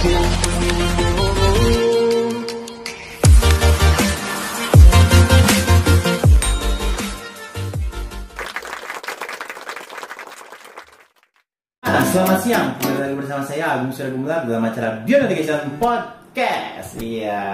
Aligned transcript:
Nah, 0.00 0.08
selamat 12.08 12.40
siang, 12.40 12.80
kembali 12.80 12.96
lagi 12.96 13.12
bersama 13.20 13.44
saya 13.44 13.76
Agung 13.76 13.92
Surya 13.92 14.16
Gumelar 14.16 14.48
dalam 14.48 14.64
acara 14.64 15.04
Beyond 15.04 15.28
Education 15.28 15.76
Podcast. 15.76 16.96
Iya, 16.96 17.44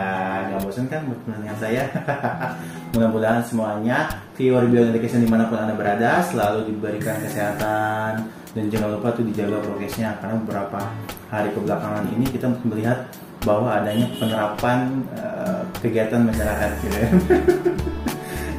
nggak 0.47 0.63
bosan 0.63 0.87
kan 0.87 1.03
bertemu 1.03 1.43
dengan 1.43 1.59
saya? 1.59 1.91
Mudah-mudahan 2.95 3.43
semuanya 3.43 4.07
viewer 4.39 4.71
Education 4.71 5.19
di 5.19 5.27
mana 5.27 5.51
pun 5.51 5.59
anda 5.59 5.75
berada 5.75 6.23
selalu 6.23 6.71
diberikan 6.71 7.19
kesehatan 7.27 8.46
dan 8.57 8.73
jangan 8.73 8.97
lupa 8.97 9.13
tuh 9.13 9.25
dijaga 9.29 9.61
prokesnya 9.61 10.17
karena 10.25 10.41
beberapa 10.41 10.81
hari 11.29 11.53
kebelakangan 11.53 12.09
ini 12.17 12.25
kita 12.33 12.49
melihat 12.65 13.05
bahwa 13.45 13.69
adanya 13.77 14.09
penerapan 14.17 15.05
eh, 15.13 15.61
kegiatan 15.85 16.25
masyarakat 16.25 16.71
gitu 16.81 16.97
ya. 16.97 17.09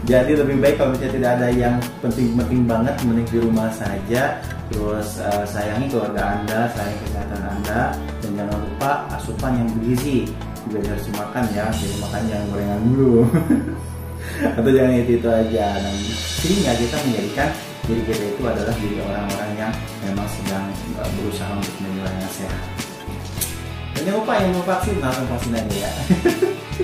Jadi 0.08 0.40
lebih 0.40 0.64
baik 0.64 0.80
kalau 0.80 0.96
misalnya 0.96 1.14
tidak 1.20 1.32
ada 1.36 1.48
yang 1.52 1.76
penting-penting 2.00 2.64
banget, 2.64 2.96
mending 3.04 3.28
di 3.28 3.40
rumah 3.44 3.68
saja. 3.74 4.40
Terus 4.70 5.20
eh, 5.20 5.44
sayangi 5.50 5.90
keluarga 5.90 6.40
Anda, 6.40 6.70
sayangi 6.72 6.98
kesehatan 7.10 7.42
Anda, 7.44 7.80
dan 8.22 8.32
jangan 8.38 8.58
lupa 8.64 8.92
asupan 9.18 9.52
yang 9.60 9.68
bergizi 9.76 10.30
juga 10.70 10.94
harus 10.94 11.06
dimakan 11.10 11.44
ya. 11.52 11.66
Jadi 11.74 11.96
makan 12.00 12.22
jangan 12.30 12.46
gorengan 12.54 12.80
dulu. 12.86 13.16
Atau 14.62 14.72
jangan 14.72 14.94
itu 14.94 15.12
itu 15.20 15.28
aja. 15.28 15.68
Dan 15.82 15.96
sehingga 16.40 16.72
kita 16.78 16.96
menjadikan 17.02 17.50
diri 17.88 18.02
kita 18.04 18.24
itu 18.36 18.44
adalah 18.44 18.76
diri 18.80 18.98
orang-orang 19.00 19.47
memang 20.04 20.28
sedang 20.30 20.66
eh, 20.98 21.10
berusaha 21.20 21.52
untuk 21.54 21.76
yang 21.82 22.34
sehat. 22.34 22.64
Dan 23.98 24.02
jangan 24.08 24.20
lupa 24.22 24.34
yang 24.38 24.52
mau 24.54 24.66
vaksin 24.66 24.96
langsung 25.02 25.28
vaksin 25.32 25.58
aja 25.58 25.76
ya. 25.88 25.92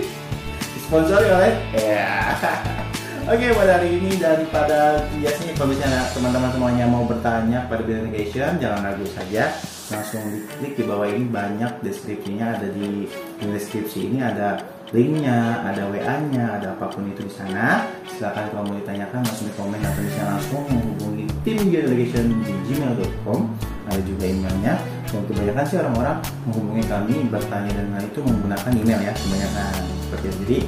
Sponsori 0.87 1.27
oleh 1.29 1.53
ya. 1.77 2.33
Oke 3.23 3.55
pada 3.55 3.79
hari 3.79 4.03
ini 4.03 4.19
dan 4.19 4.43
pada 4.51 5.07
biasanya 5.15 5.55
kalau 5.55 5.71
misalnya 5.71 6.03
teman-teman 6.11 6.51
semuanya 6.51 6.85
mau 6.91 7.07
bertanya 7.07 7.63
pada 7.71 7.79
Business 7.79 8.11
Education 8.11 8.59
jangan 8.59 8.83
ragu 8.83 9.07
saja 9.15 9.47
langsung 9.87 10.23
diklik 10.27 10.75
di 10.75 10.83
bawah 10.83 11.07
ini 11.07 11.23
banyak 11.31 11.71
deskripsinya 11.87 12.59
ada 12.59 12.67
di 12.67 13.07
deskripsi 13.39 14.11
ini 14.11 14.19
ada 14.19 14.59
linknya 14.93 15.65
ada 15.65 15.89
WA 15.89 16.15
nya 16.29 16.61
ada 16.61 16.77
apa 16.77 16.85
pun 16.93 17.09
itu 17.09 17.25
di 17.25 17.33
sana. 17.33 17.89
Silahkan 18.05 18.45
kalau 18.53 18.69
mau 18.69 18.77
ditanyakan 18.77 19.25
langsung 19.25 19.49
di 19.49 19.53
komen 19.57 19.81
atau 19.81 20.01
bisa 20.05 20.21
langsung 20.21 20.61
menghubungi 20.69 21.25
tim 21.41 21.57
Education 21.73 22.29
di 22.45 22.53
gmail.com 22.69 23.49
ada 23.89 24.01
juga 24.05 24.23
emailnya. 24.29 24.77
Dan 25.09 25.25
kebanyakan 25.29 25.65
sih 25.65 25.77
orang-orang 25.77 26.17
menghubungi 26.45 26.83
kami 26.89 27.15
bertanya 27.29 27.71
dan 27.73 27.85
hal 27.97 28.03
itu 28.05 28.19
menggunakan 28.21 28.71
email 28.77 28.99
ya 29.01 29.13
kebanyakan. 29.17 29.73
Seperti 30.07 30.25
itu. 30.29 30.37
Jadi 30.45 30.59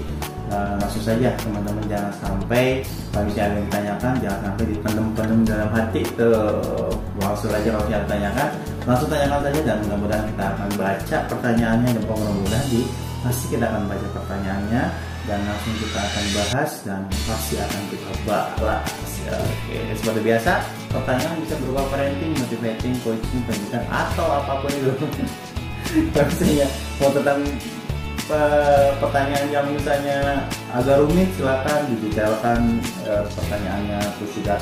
Uh, 0.46 0.78
langsung 0.78 1.02
saja 1.02 1.34
teman-teman 1.42 1.82
jangan 1.90 2.14
sampai 2.22 2.86
kalau 3.10 3.26
misalnya 3.26 3.58
yang 3.58 3.66
ditanyakan 3.66 4.14
jangan 4.22 4.40
sampai 4.46 4.66
dipendem-pendem 4.70 5.40
dalam 5.42 5.70
hati. 5.74 6.02
Tuh 6.14 6.94
langsung 7.18 7.50
aja 7.50 7.66
kalau 7.66 7.82
misalnya 7.90 8.06
ditanyakan 8.06 8.48
langsung 8.86 9.10
tanyakan 9.10 9.40
saja 9.42 9.60
dan 9.66 9.78
mudah-mudahan 9.82 10.26
kita 10.30 10.44
akan 10.46 10.70
baca 10.78 11.18
pertanyaannya 11.34 11.90
dan 11.98 12.04
mudah-mudahan 12.06 12.68
di 12.70 12.82
pasti 13.26 13.58
kita 13.58 13.66
akan 13.66 13.90
baca 13.90 14.08
pertanyaannya 14.14 14.84
dan 15.26 15.40
langsung 15.50 15.74
kita 15.82 15.98
akan 15.98 16.26
bahas 16.38 16.72
dan 16.86 17.02
pasti 17.26 17.58
akan 17.58 17.82
kita 17.90 18.12
balas 18.22 18.86
oke. 19.34 19.78
Seperti 19.98 20.22
biasa 20.22 20.54
pertanyaan 20.94 21.38
bisa 21.42 21.58
berupa 21.58 21.82
parenting, 21.90 22.38
motivating, 22.38 22.94
coaching, 23.02 23.42
pendidikan 23.50 23.82
atau 23.90 24.30
apa 24.30 24.62
pun 24.62 24.70
itu. 24.70 24.94
Misalnya 26.14 26.70
mau 27.02 27.10
tentang 27.10 27.42
pertanyaan 28.98 29.48
yang 29.54 29.68
misalnya 29.70 30.50
agak 30.74 30.98
rumit 30.98 31.30
silakan 31.38 31.82
didetailkan 31.94 32.60
uh, 33.06 33.26
pertanyaannya. 33.38 34.02
Terus 34.18 34.32
juga 34.38 34.56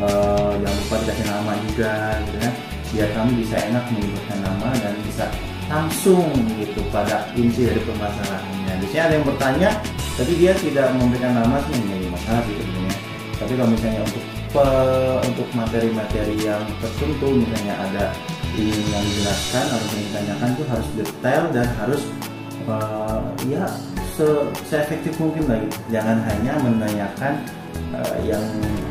uh, 0.00 0.52
jangan 0.60 0.76
lupa 0.84 0.96
dikasih 1.04 1.26
nama 1.28 1.52
juga 1.68 1.92
gitu 2.28 2.38
kan. 2.40 2.54
Biar 2.92 3.08
kami 3.12 3.32
bisa 3.44 3.56
enak 3.60 3.84
menyebutkan 3.92 4.38
nama 4.40 4.68
dan 4.78 4.94
bisa 5.04 5.24
langsung 5.66 6.30
gitu 6.58 6.80
pada 6.94 7.26
inti 7.34 7.66
dari 7.66 7.82
permasalahannya. 7.82 8.74
Biasanya 8.82 9.02
ada 9.10 9.14
yang 9.18 9.26
bertanya 9.26 9.70
tapi 10.16 10.32
dia 10.40 10.52
tidak 10.56 10.86
memberikan 10.96 11.32
nama 11.36 11.60
sih 11.68 11.74
menjadi 11.76 12.06
masalah 12.08 12.42
sih 12.46 12.54
sebenarnya. 12.56 12.96
Tapi 13.36 13.52
kalau 13.52 13.70
misalnya 13.70 14.00
untuk 14.00 14.24
pe, 14.54 14.66
untuk 15.28 15.48
materi-materi 15.52 16.34
yang 16.40 16.62
tertentu 16.80 17.28
misalnya 17.36 17.74
ada 17.76 18.04
ingin 18.56 18.84
yang 18.88 19.04
dijelaskan 19.04 19.64
atau 19.68 19.86
yang 19.92 20.04
ditanyakan 20.08 20.48
itu 20.56 20.64
harus 20.64 20.88
detail 20.96 21.42
dan 21.52 21.66
harus 21.76 22.02
uh, 22.64 23.20
ya 23.44 23.68
se, 24.16 24.26
efektif 24.72 25.12
mungkin 25.20 25.44
lagi 25.44 25.68
jangan 25.92 26.24
hanya 26.24 26.56
menanyakan 26.64 27.44
uh, 27.92 28.16
yang 28.24 28.42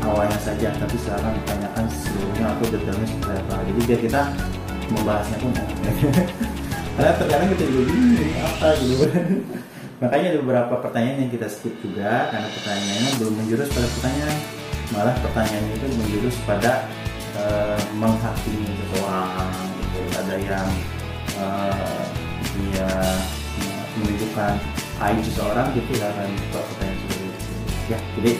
awalnya 0.06 0.38
saja 0.38 0.70
tapi 0.78 0.94
silakan 1.02 1.34
ditanyakan 1.42 1.84
seluruhnya 1.90 2.46
atau 2.54 2.66
detailnya 2.70 3.06
seperti 3.10 3.34
apa 3.42 3.54
jadi 3.66 3.80
biar 3.90 4.00
kita 4.06 4.22
membahasnya 4.86 5.38
pun 5.42 5.50
karena 6.96 7.12
terkadang 7.20 7.48
kita 7.52 7.64
juga 7.68 7.92
ini 7.92 8.32
apa 8.40 8.68
gitu 8.80 9.04
makanya 10.02 10.26
ada 10.32 10.38
beberapa 10.44 10.74
pertanyaan 10.80 11.28
yang 11.28 11.32
kita 11.32 11.48
skip 11.48 11.72
juga 11.80 12.28
karena 12.28 12.48
pertanyaannya 12.52 13.10
belum 13.20 13.34
menjurus 13.40 13.68
pada 13.72 13.88
pertanyaan. 13.96 14.38
Malah 14.94 15.16
pertanyaannya 15.18 15.72
itu 15.72 15.86
menjurus 15.98 16.36
pada 16.46 16.72
uh, 17.40 17.80
menghakimi 17.96 18.70
seseorang 18.70 19.50
gitu. 19.82 20.00
ada 20.14 20.34
yang 20.36 20.68
uh, 21.40 22.00
dia 22.54 22.90
menunjukkan 23.98 24.52
aib 25.10 25.18
seseorang 25.24 25.66
gitu 25.72 25.90
ya 25.96 26.08
kan. 26.12 26.28
Pertanyaan 26.52 26.96
seperti 27.00 27.24
itu. 27.24 27.44
Ya 27.88 27.98
jadi 28.20 28.32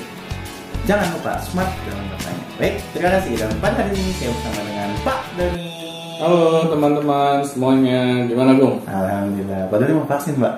jangan 0.85 1.09
lupa 1.17 1.33
smart 1.41 1.73
dalam 1.89 2.05
bertanya. 2.13 2.45
Baik 2.61 2.75
terima 2.93 3.11
kasih 3.17 3.33
dan 3.41 3.51
pada 3.65 3.81
hari 3.81 3.97
ini 3.97 4.13
saya 4.21 4.31
bersama 4.33 4.61
dengan 4.65 4.91
Pak 5.03 5.21
Doni 5.41 5.86
Halo 6.17 6.65
teman-teman 6.73 7.45
semuanya, 7.45 8.25
gimana 8.25 8.57
Bung? 8.57 8.81
Alhamdulillah, 8.89 9.69
Doni 9.69 9.93
mau 10.01 10.09
vaksin 10.09 10.41
Pak? 10.41 10.55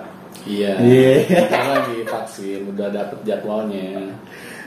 Iya, 0.46 0.78
yeah. 0.78 1.18
kita 1.26 1.62
lagi 1.66 1.98
vaksin, 2.06 2.70
udah 2.70 2.94
dapet 2.94 3.18
jadwalnya 3.26 4.06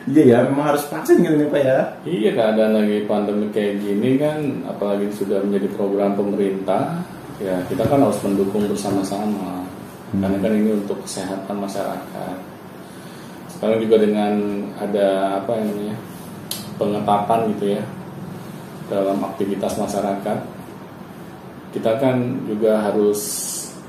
Iya 0.04 0.24
ya, 0.28 0.38
memang 0.52 0.76
harus 0.76 0.84
vaksin 0.92 1.24
gitu 1.24 1.40
nih 1.40 1.48
Pak 1.48 1.62
ya 1.64 1.80
Iya 2.04 2.30
keadaan 2.36 2.76
lagi 2.76 3.08
pandemi 3.08 3.48
kayak 3.56 3.80
gini 3.80 4.20
kan, 4.20 4.68
apalagi 4.68 5.08
sudah 5.16 5.40
menjadi 5.40 5.72
program 5.80 6.12
pemerintah 6.20 7.00
Ya 7.40 7.56
kita 7.72 7.88
kan 7.88 8.04
harus 8.04 8.20
mendukung 8.28 8.68
bersama-sama 8.68 9.64
hmm. 10.12 10.20
Karena 10.20 10.38
kan 10.44 10.52
ini 10.52 10.76
untuk 10.76 11.08
kesehatan 11.08 11.56
masyarakat 11.56 12.36
Sekarang 13.48 13.80
juga 13.80 13.96
dengan 13.96 14.34
ada 14.76 15.40
apa 15.40 15.56
namanya 15.56 15.96
pengetatan 16.76 17.40
gitu 17.56 17.80
ya 17.80 17.84
dalam 18.92 19.24
aktivitas 19.24 19.80
masyarakat 19.80 20.61
kita 21.72 21.98
kan 22.00 22.44
juga 22.48 22.84
harus 22.84 23.20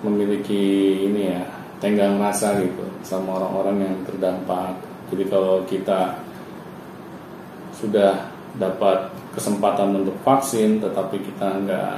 memiliki 0.02 0.96
ini 1.10 1.34
ya 1.34 1.42
tenggang 1.82 2.18
rasa 2.18 2.58
gitu 2.62 2.86
sama 3.02 3.42
orang-orang 3.42 3.90
yang 3.90 3.96
terdampak. 4.06 4.78
Jadi 5.10 5.24
kalau 5.28 5.66
kita 5.66 6.18
sudah 7.74 8.30
dapat 8.56 9.10
kesempatan 9.34 10.04
untuk 10.04 10.14
vaksin, 10.22 10.78
tetapi 10.78 11.18
kita 11.20 11.58
nggak 11.66 11.94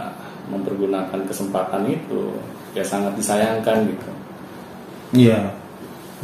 mempergunakan 0.48 1.20
kesempatan 1.28 1.84
itu, 1.88 2.32
ya 2.72 2.84
sangat 2.84 3.12
disayangkan 3.20 3.84
gitu. 3.92 4.10
Iya, 5.14 5.52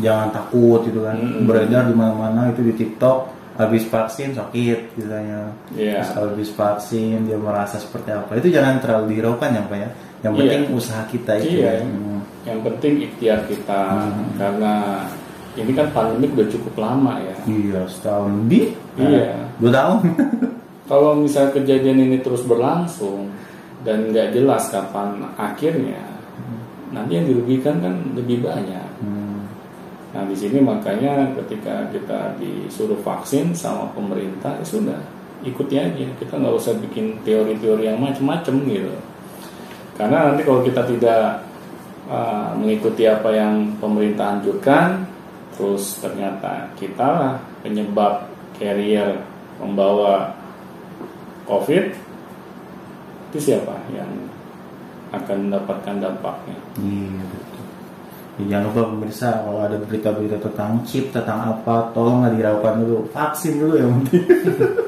jangan 0.00 0.32
takut 0.32 0.81
gitu 0.88 1.04
kan. 1.04 1.21
Hmm. 1.21 1.44
Beredar 1.44 1.87
di 1.87 1.94
mana-mana 1.94 2.50
itu 2.50 2.65
di 2.65 2.75
TikTok 2.75 3.40
habis 3.60 3.84
vaksin 3.84 4.32
sakit 4.32 4.97
misalnya 4.97 5.53
yeah. 5.76 6.00
Terus 6.00 6.10
habis 6.16 6.50
vaksin 6.56 7.28
dia 7.28 7.37
merasa 7.37 7.76
seperti 7.76 8.09
apa 8.16 8.41
itu 8.41 8.48
jangan 8.48 8.81
terlalu 8.81 9.12
dihiraukan 9.12 9.53
ya 9.53 9.62
pak 9.69 9.76
ya 9.76 9.88
yang 10.21 10.32
iya. 10.37 10.41
penting 10.41 10.62
yeah. 10.65 10.78
usaha 10.81 11.03
kita 11.09 11.32
itu 11.41 11.60
yeah. 11.60 11.77
ya. 11.77 11.84
hmm. 11.84 12.21
yang 12.48 12.60
penting 12.65 12.92
ikhtiar 13.04 13.41
kita 13.45 13.83
hmm. 14.09 14.28
karena 14.41 14.74
ini 15.60 15.72
kan 15.77 15.86
pandemi 15.92 16.27
udah 16.33 16.48
cukup 16.48 16.74
lama 16.80 17.15
ya 17.21 17.36
iya 17.45 17.80
setahun 17.84 18.33
lebih 18.45 18.72
iya 18.97 19.36
dua 19.60 19.71
tahun 19.71 19.98
kalau 20.91 21.10
misal 21.21 21.53
kejadian 21.53 22.01
ini 22.10 22.18
terus 22.24 22.42
berlangsung 22.48 23.28
dan 23.84 24.09
nggak 24.12 24.33
jelas 24.36 24.72
kapan 24.72 25.21
akhirnya 25.36 26.01
hmm. 26.01 26.97
nanti 26.97 27.12
yang 27.21 27.27
dirugikan 27.28 27.77
kan 27.84 27.95
lebih 28.16 28.41
banyak 28.41 28.90
Nah 30.10 30.22
di 30.27 30.34
sini 30.34 30.59
makanya 30.59 31.30
ketika 31.39 31.86
kita 31.95 32.34
disuruh 32.42 32.98
vaksin 33.03 33.54
sama 33.54 33.86
pemerintah 33.95 34.59
ya 34.59 34.65
sudah 34.66 35.01
ikuti 35.47 35.80
aja 35.80 36.04
kita 36.18 36.36
nggak 36.36 36.57
usah 36.57 36.74
bikin 36.83 37.16
teori-teori 37.22 37.86
yang 37.86 38.03
macam-macam 38.03 38.54
gitu. 38.66 38.95
Karena 39.95 40.33
nanti 40.33 40.42
kalau 40.42 40.60
kita 40.65 40.83
tidak 40.89 41.45
uh, 42.09 42.57
mengikuti 42.57 43.04
apa 43.04 43.28
yang 43.30 43.77
pemerintah 43.78 44.41
anjurkan, 44.41 45.04
terus 45.54 46.01
ternyata 46.01 46.72
kita 46.80 47.07
lah 47.07 47.34
penyebab 47.60 48.27
carrier 48.57 49.21
membawa 49.60 50.33
COVID, 51.45 51.84
itu 53.30 53.39
siapa 53.39 53.77
yang 53.92 54.09
akan 55.12 55.51
mendapatkan 55.51 55.97
dampaknya. 56.01 56.59
Betul. 56.78 57.40
Ya, 58.41 58.57
jangan 58.57 58.65
lupa 58.72 58.83
pemirsa 58.97 59.28
kalau 59.45 59.60
ada 59.60 59.77
berita-berita 59.77 60.41
tentang 60.41 60.81
chip 60.89 61.13
tentang 61.13 61.53
apa 61.53 61.92
tolonglah 61.92 62.33
diragukan 62.33 62.81
dulu 62.81 63.04
vaksin 63.13 63.60
dulu 63.60 63.75
yang 63.77 63.91
penting. 64.01 64.25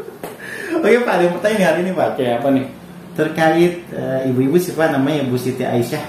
Oke 0.80 0.96
Pak, 1.04 1.12
ada 1.12 1.22
yang 1.28 1.34
pertanyaan 1.36 1.66
hari 1.68 1.80
ini 1.84 1.92
Pak. 1.92 2.06
Oke, 2.16 2.24
apa 2.32 2.48
nih? 2.48 2.66
Terkait 3.12 3.72
eh, 3.92 4.20
ibu-ibu 4.32 4.56
siapa 4.56 4.88
namanya 4.88 5.28
Ibu 5.28 5.36
Siti 5.36 5.60
Aisyah. 5.68 6.04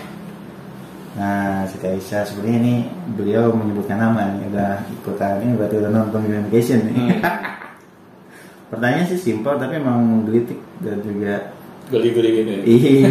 Nah, 1.19 1.67
Siti 1.67 1.85
Aisyah 1.85 2.23
sebenarnya 2.23 2.57
ini 2.63 2.75
beliau 3.19 3.51
menyebutkan 3.51 3.99
nama 3.99 4.33
nih 4.39 4.47
udah 4.47 4.71
ikutan 4.87 5.43
ini 5.43 5.59
berarti 5.59 5.75
udah 5.83 5.91
nonton 5.91 6.23
communication 6.23 6.79
nih. 6.87 6.95
Hmm. 6.95 7.19
Pertanyaan 8.71 9.05
sih 9.11 9.19
simpel 9.19 9.59
tapi 9.59 9.77
emang 9.83 10.23
gelitik 10.25 10.57
dan 10.79 11.03
juga 11.03 11.51
Geli-geli 11.91 12.29
gitu. 12.43 12.51
ya. 12.51 12.61
Iya. 12.63 13.09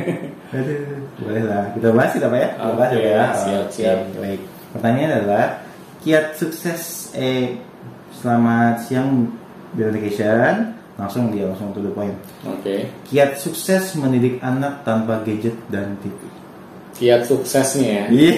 Aduh, 0.54 0.78
boleh 1.18 1.42
lah. 1.44 1.64
Kita 1.74 1.88
bahas 1.90 2.10
kita 2.14 2.26
Pak 2.30 2.38
ya. 2.38 2.48
Kita 2.54 2.72
bahas 2.78 2.90
Oke, 2.94 3.02
ya. 3.02 3.24
siap, 3.34 3.64
Oke, 3.66 3.72
siap. 3.74 3.98
Baik. 4.22 4.40
Pertanyaan 4.74 5.12
adalah 5.22 5.46
kiat 6.04 6.26
sukses 6.38 6.80
eh 7.18 7.58
selamat 8.14 8.74
siang 8.86 9.08
Dedication. 9.74 10.78
Langsung 10.94 11.34
dia 11.34 11.50
langsung 11.50 11.74
to 11.74 11.82
the 11.82 11.90
point. 11.90 12.14
Oke. 12.46 12.86
Kiat 13.10 13.34
sukses 13.34 13.98
mendidik 13.98 14.38
anak 14.38 14.86
tanpa 14.86 15.26
gadget 15.26 15.58
dan 15.66 15.98
TV. 15.98 16.14
Kiat 16.94 17.26
suksesnya 17.26 17.88
ya. 17.90 18.04
Iya. 18.14 18.34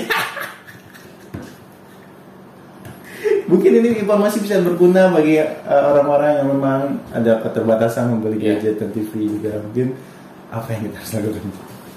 Mungkin 3.56 3.72
ini 3.74 3.88
informasi 3.98 4.36
bisa 4.38 4.60
berguna 4.60 5.08
bagi 5.08 5.40
uh, 5.40 5.48
orang-orang 5.86 6.30
yang 6.36 6.48
memang 6.50 6.80
ada 7.10 7.40
keterbatasan 7.40 8.10
membeli 8.10 8.36
Iya. 8.38 8.60
gadget 8.60 8.74
dan 8.78 8.90
TV 8.90 9.10
juga. 9.26 9.56
Mungkin 9.58 9.96
apa 10.48 10.68
yang 10.70 10.82
kita 10.84 10.96
harus 10.98 11.12
lakukan? 11.16 11.44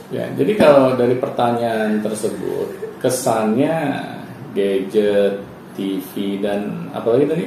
Ya, 0.10 0.26
jadi 0.32 0.52
kalau 0.56 0.96
dari 0.96 1.16
pertanyaan 1.16 2.00
tersebut, 2.00 2.68
kesannya 2.98 3.76
gadget, 4.52 5.44
TV 5.72 6.12
dan 6.40 6.90
apalagi 6.90 7.24
tadi 7.26 7.46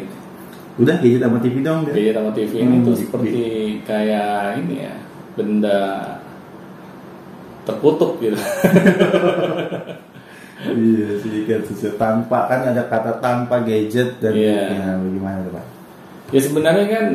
Udah 0.75 0.97
gadget 0.97 1.21
sama 1.21 1.37
TV 1.37 1.57
dong. 1.61 1.85
udah. 1.85 1.93
gadget 1.93 2.15
sama 2.15 2.31
TV 2.31 2.53
ini 2.59 2.77
Hmm, 2.79 2.85
tuh 2.85 2.95
di- 2.95 3.01
seperti 3.03 3.43
kayak 3.83 4.33
ini 4.59 4.77
ya 4.83 4.95
benda 5.33 5.81
tertutup 7.63 8.17
gitu. 8.19 8.37
Iya 10.63 11.19
kan 11.49 11.61
sesuai 11.67 11.95
tanpa 11.99 12.39
kan 12.47 12.61
ada 12.71 12.87
kata 12.87 13.19
tanpa 13.19 13.65
gadget 13.67 14.21
dan 14.23 14.33
Iya. 14.37 14.63
ya, 14.71 14.87
bagaimana 15.01 15.39
tuh 15.49 15.53
pak? 15.59 15.67
ya 16.33 16.41
sebenarnya 16.41 16.87
kan 16.89 17.07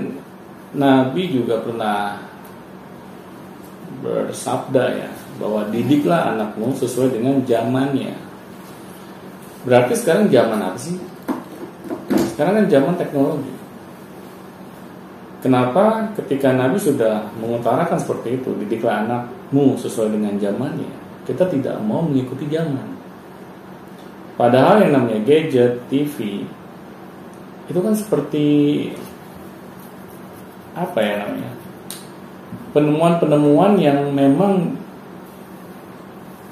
Nabi 0.77 1.21
juga 1.31 1.63
pernah 1.63 2.21
bersabda 4.03 4.83
ya 4.93 5.09
bahwa 5.37 5.69
didiklah 5.69 6.33
anakmu 6.33 6.73
sesuai 6.75 7.13
dengan 7.13 7.41
zamannya. 7.45 8.13
Berarti 9.63 9.93
sekarang 9.97 10.29
zaman 10.29 10.59
apa 10.61 10.77
sih? 10.79 10.97
Sekarang 12.33 12.61
kan 12.61 12.65
zaman 12.69 12.93
teknologi. 12.97 13.53
Kenapa 15.37 16.11
ketika 16.17 16.49
Nabi 16.53 16.81
sudah 16.81 17.29
mengutarakan 17.37 17.97
seperti 18.01 18.41
itu, 18.41 18.49
didiklah 18.57 19.05
anakmu 19.05 19.77
sesuai 19.77 20.09
dengan 20.09 20.33
zamannya, 20.41 20.89
kita 21.29 21.45
tidak 21.45 21.77
mau 21.85 22.01
mengikuti 22.01 22.49
zaman. 22.49 22.96
Padahal 24.37 24.85
yang 24.85 24.93
namanya 24.93 25.19
gadget, 25.25 25.81
TV, 25.89 26.45
itu 27.67 27.79
kan 27.81 27.93
seperti 27.97 28.45
apa 30.77 30.99
ya 31.01 31.25
namanya? 31.25 31.51
Penemuan-penemuan 32.71 33.81
yang 33.81 34.13
memang 34.13 34.77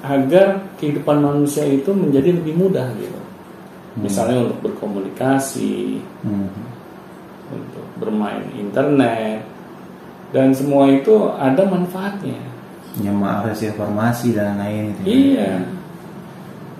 agar 0.02 0.66
kehidupan 0.82 1.22
manusia 1.22 1.62
itu 1.62 1.94
menjadi 1.94 2.34
lebih 2.34 2.58
mudah 2.58 2.90
gitu. 2.98 3.20
Misalnya 3.96 4.50
untuk 4.50 4.60
berkomunikasi, 4.66 6.02
Hmm. 6.26 6.50
untuk 7.48 7.86
bermain 8.02 8.44
internet, 8.58 9.46
dan 10.34 10.50
semua 10.50 10.90
itu 10.90 11.30
ada 11.38 11.62
manfaatnya. 11.64 12.36
Yang 12.98 13.16
mengakses 13.16 13.60
informasi 13.70 14.34
dan 14.34 14.58
lain-lain. 14.58 15.06
Iya. 15.06 15.75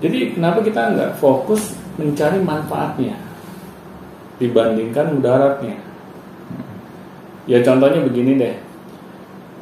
Jadi 0.02 0.37
kenapa 0.37 0.60
kita 0.60 0.93
nggak 0.93 1.12
fokus 1.16 1.72
mencari 1.96 2.38
manfaatnya 2.40 3.16
dibandingkan 4.37 5.16
mudaratnya? 5.16 5.76
Ya 7.46 7.62
contohnya 7.62 8.02
begini 8.04 8.37
deh, 8.37 8.56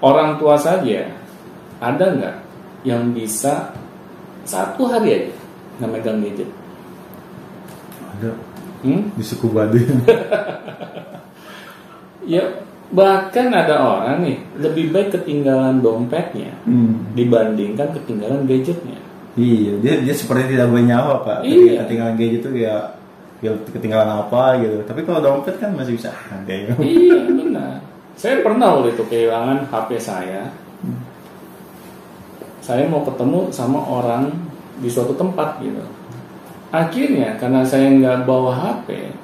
orang 0.02 0.40
tua 0.40 0.58
saja 0.58 1.12
ada 1.78 2.04
nggak 2.16 2.36
yang 2.82 3.14
bisa 3.14 3.70
satu 4.42 4.90
hari 4.90 5.08
aja 5.14 5.34
nggak 5.78 5.90
megang 5.90 6.18
gadget? 6.24 6.50
Ada 8.18 8.54
Hmm? 8.84 9.16
di 9.16 9.24
suku 9.24 9.48
Baduy. 9.48 9.84
Ya 12.24 12.40
bahkan 12.88 13.52
ada 13.52 13.84
orang 13.84 14.24
nih 14.24 14.40
lebih 14.56 14.96
baik 14.96 15.12
ketinggalan 15.12 15.84
dompetnya 15.84 16.56
hmm. 16.64 17.12
dibandingkan 17.12 17.92
ketinggalan 17.92 18.48
gadgetnya. 18.48 18.96
Iya, 19.34 19.72
dia 19.82 19.94
dia 20.06 20.14
seperti 20.14 20.54
tidak 20.54 20.70
bernyawa 20.70 21.26
pak. 21.26 21.38
Iya. 21.42 21.82
Ketika 21.82 21.82
ketinggalan 21.86 22.14
gadget 22.14 22.40
itu 22.40 22.50
ya, 22.62 22.76
ya 23.42 23.50
ketinggalan 23.74 24.10
apa 24.22 24.42
gitu. 24.62 24.76
Tapi 24.86 25.00
kalau 25.02 25.20
dompet 25.22 25.58
kan 25.58 25.74
masih 25.74 25.98
bisa 25.98 26.14
ada 26.34 26.54
ya. 26.54 26.74
iya 26.78 27.18
benar. 27.26 27.82
Saya 28.14 28.46
pernah 28.46 28.78
waktu 28.78 28.94
itu 28.94 29.02
kehilangan 29.10 29.66
HP 29.74 29.98
saya. 29.98 30.54
Saya 32.62 32.86
mau 32.86 33.02
ketemu 33.02 33.50
sama 33.50 33.82
orang 33.82 34.30
di 34.78 34.86
suatu 34.86 35.12
tempat 35.18 35.58
gitu. 35.60 35.82
Akhirnya 36.70 37.34
karena 37.38 37.66
saya 37.66 37.90
nggak 37.90 38.26
bawa 38.26 38.54
HP 38.54 39.14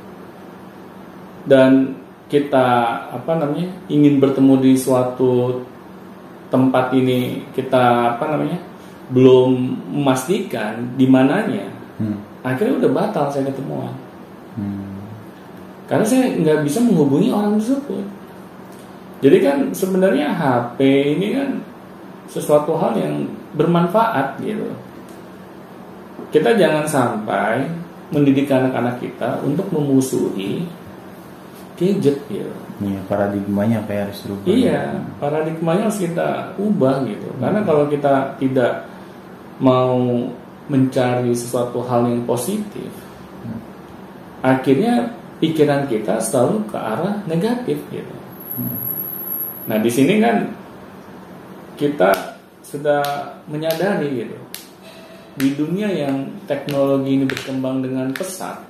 dan 1.46 1.96
kita 2.30 2.66
apa 3.10 3.32
namanya 3.34 3.66
ingin 3.90 4.22
bertemu 4.22 4.54
di 4.62 4.72
suatu 4.78 5.64
tempat 6.50 6.94
ini 6.94 7.42
kita 7.54 8.14
apa 8.18 8.24
namanya 8.30 8.69
belum 9.10 9.50
memastikan 9.90 10.94
di 10.94 11.06
mananya. 11.10 11.66
Hmm. 11.98 12.18
Akhirnya 12.46 12.80
udah 12.86 12.90
batal 12.90 13.26
saya 13.28 13.50
ketemuan. 13.50 13.92
Hmm. 14.56 15.02
Karena 15.90 16.06
saya 16.06 16.30
nggak 16.38 16.62
bisa 16.64 16.78
menghubungi 16.80 17.34
orang 17.34 17.58
tersebut. 17.58 18.06
Jadi 19.20 19.36
kan 19.44 19.58
sebenarnya 19.76 20.32
HP 20.32 20.78
ini 21.18 21.36
kan 21.36 21.60
sesuatu 22.30 22.78
hal 22.78 22.96
yang 22.96 23.28
bermanfaat 23.58 24.40
gitu. 24.40 24.70
Kita 26.30 26.54
jangan 26.54 26.86
sampai 26.86 27.66
mendidik 28.14 28.46
anak-anak 28.46 29.02
kita 29.02 29.42
untuk 29.42 29.66
memusuhi 29.74 30.64
gadget 31.80 32.22
gitu. 32.30 32.54
Iya, 32.80 33.00
paradigmanya 33.08 33.84
apa 33.84 33.90
yang 33.92 34.02
harus 34.08 34.20
dirubah? 34.24 34.46
Iya, 34.48 34.82
paradigmanya 35.20 35.82
harus 35.88 36.00
kita 36.00 36.28
ubah 36.56 37.04
gitu. 37.04 37.28
Karena 37.40 37.60
kalau 37.64 37.84
kita 37.88 38.36
tidak 38.40 38.89
mau 39.60 40.26
mencari 40.66 41.36
sesuatu 41.36 41.84
hal 41.84 42.08
yang 42.08 42.24
positif, 42.24 42.88
akhirnya 44.40 45.12
pikiran 45.36 45.84
kita 45.84 46.16
selalu 46.20 46.64
ke 46.68 46.78
arah 46.80 47.20
negatif 47.28 47.76
gitu. 47.92 48.16
Nah 49.68 49.76
di 49.78 49.90
sini 49.92 50.16
kan 50.18 50.48
kita 51.76 52.40
sudah 52.64 53.00
menyadari 53.48 54.24
gitu 54.24 54.38
di 55.40 55.56
dunia 55.56 55.88
yang 55.88 56.28
teknologi 56.44 57.16
ini 57.16 57.24
berkembang 57.24 57.80
dengan 57.80 58.12
pesat, 58.12 58.60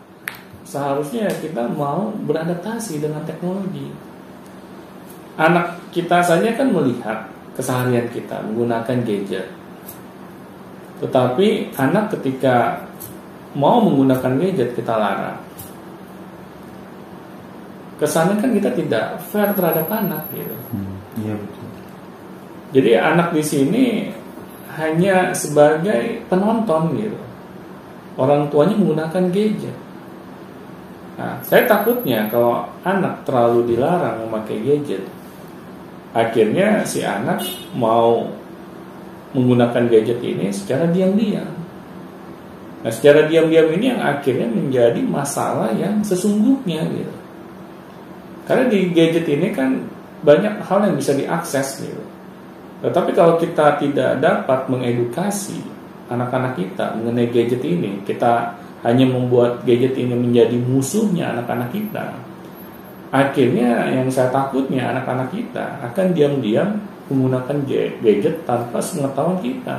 seharusnya 0.62 1.26
kita 1.42 1.66
mau 1.72 2.14
beradaptasi 2.14 3.02
dengan 3.02 3.26
teknologi. 3.26 3.90
Anak 5.40 5.90
kita 5.90 6.22
saja 6.22 6.54
kan 6.54 6.70
melihat 6.70 7.26
keseharian 7.58 8.06
kita 8.14 8.44
menggunakan 8.46 9.02
gadget. 9.02 9.59
Tetapi 11.00 11.74
anak 11.80 12.12
ketika 12.16 12.84
mau 13.56 13.82
menggunakan 13.82 14.36
gadget 14.38 14.76
kita 14.78 14.94
larang. 14.94 15.40
Kesannya 17.98 18.40
kan 18.40 18.50
kita 18.56 18.70
tidak 18.72 19.20
fair 19.28 19.52
terhadap 19.52 19.88
anak 19.92 20.24
gitu. 20.32 20.56
Hmm, 20.72 20.96
Iya 21.20 21.34
betul. 21.36 21.66
Jadi 22.70 22.90
anak 22.96 23.28
di 23.34 23.42
sini 23.42 23.84
hanya 24.78 25.34
sebagai 25.34 26.22
penonton 26.30 26.94
gitu. 26.96 27.20
Orang 28.14 28.48
tuanya 28.48 28.78
menggunakan 28.78 29.24
gadget. 29.34 29.76
Nah, 31.20 31.36
saya 31.44 31.68
takutnya 31.68 32.30
kalau 32.32 32.64
anak 32.86 33.26
terlalu 33.28 33.74
dilarang 33.74 34.24
memakai 34.24 34.56
gadget, 34.64 35.04
akhirnya 36.16 36.80
si 36.88 37.04
anak 37.04 37.44
mau 37.76 38.24
menggunakan 39.36 39.86
gadget 39.86 40.18
ini 40.22 40.50
secara 40.50 40.90
diam-diam. 40.90 41.46
Nah, 42.80 42.92
secara 42.92 43.28
diam-diam 43.28 43.68
ini 43.76 43.92
yang 43.92 44.00
akhirnya 44.00 44.48
menjadi 44.48 45.00
masalah 45.04 45.70
yang 45.76 46.00
sesungguhnya 46.00 46.80
gitu. 46.88 47.14
Karena 48.48 48.64
di 48.66 48.90
gadget 48.90 49.28
ini 49.28 49.52
kan 49.52 49.84
banyak 50.24 50.64
hal 50.64 50.88
yang 50.88 50.96
bisa 50.96 51.12
diakses 51.14 51.84
gitu. 51.84 52.02
Tetapi 52.80 53.12
kalau 53.12 53.36
kita 53.36 53.76
tidak 53.76 54.24
dapat 54.24 54.66
mengedukasi 54.72 55.60
anak-anak 56.08 56.56
kita 56.56 56.96
mengenai 56.96 57.28
gadget 57.28 57.60
ini, 57.62 58.00
kita 58.08 58.56
hanya 58.82 59.04
membuat 59.04 59.62
gadget 59.68 59.92
ini 60.00 60.16
menjadi 60.16 60.56
musuhnya 60.56 61.36
anak-anak 61.36 61.68
kita. 61.70 62.16
Akhirnya 63.12 63.92
yang 63.92 64.08
saya 64.08 64.32
takutnya 64.32 64.88
anak-anak 64.96 65.28
kita 65.34 65.84
akan 65.84 66.16
diam-diam 66.16 66.80
menggunakan 67.10 67.56
gadget 67.66 68.46
tanpa 68.46 68.78
pengetahuan 68.78 69.38
kita. 69.42 69.78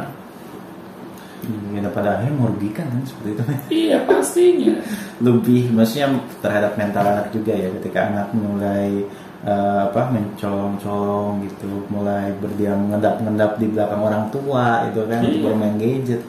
Ya, 1.74 1.90
pada 1.90 2.22
akhirnya 2.22 2.38
merugikan 2.38 2.86
kan 2.86 3.02
seperti 3.02 3.30
itu. 3.34 3.44
Iya 3.90 3.98
pastinya. 4.06 4.78
Lebih 5.18 5.74
maksudnya 5.74 6.22
terhadap 6.38 6.78
mental 6.78 7.02
anak 7.02 7.34
juga 7.34 7.58
ya 7.58 7.74
ketika 7.82 8.14
anak 8.14 8.28
mulai 8.38 9.02
uh, 9.46 9.90
apa 9.90 10.14
mencolong-colong 10.14 11.46
gitu 11.50 11.86
mulai 11.90 12.34
berdiam 12.38 12.90
ngendap-ngendap 12.94 13.58
di 13.58 13.68
belakang 13.70 14.02
orang 14.02 14.26
tua 14.30 14.86
itu 14.90 15.02
kan 15.10 15.22
iya. 15.26 15.42
bermain 15.42 15.78
gadget 15.82 16.22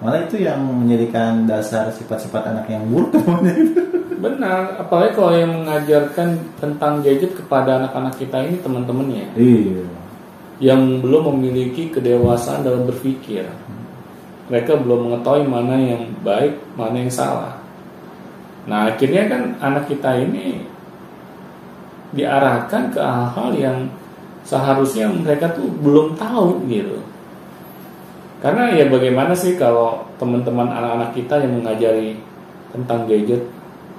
malah 0.00 0.24
itu 0.24 0.40
yang 0.40 0.64
menjadikan 0.64 1.44
dasar 1.44 1.92
sifat-sifat 1.92 2.48
anak 2.48 2.66
yang 2.72 2.88
buruk 2.88 3.12
benar 4.24 4.80
apalagi 4.80 5.12
kalau 5.16 5.32
yang 5.32 5.52
mengajarkan 5.64 6.40
tentang 6.60 7.00
gadget 7.04 7.36
kepada 7.36 7.80
anak-anak 7.84 8.14
kita 8.16 8.36
ini 8.48 8.56
teman-temannya 8.60 9.26
iya 9.36 9.84
yang 10.60 11.00
belum 11.00 11.34
memiliki 11.34 11.88
kedewasaan 11.88 12.62
dalam 12.62 12.84
berpikir 12.84 13.48
mereka 14.52 14.76
belum 14.76 15.08
mengetahui 15.08 15.48
mana 15.48 15.76
yang 15.80 16.02
baik 16.20 16.60
mana 16.76 17.00
yang 17.00 17.12
salah 17.12 17.58
nah 18.68 18.92
akhirnya 18.92 19.26
kan 19.26 19.42
anak 19.58 19.88
kita 19.88 20.20
ini 20.20 20.68
diarahkan 22.10 22.90
ke 22.90 23.00
hal-hal 23.00 23.50
yang 23.54 23.78
seharusnya 24.44 25.06
mereka 25.10 25.52
tuh 25.54 25.70
belum 25.80 26.18
tahu 26.18 26.66
gitu. 26.66 26.98
Karena 28.40 28.72
ya 28.72 28.88
bagaimana 28.88 29.36
sih 29.36 29.54
kalau 29.54 30.00
teman-teman 30.16 30.66
anak-anak 30.72 31.12
kita 31.12 31.44
yang 31.44 31.60
mengajari 31.60 32.16
tentang 32.72 33.04
gadget? 33.04 33.44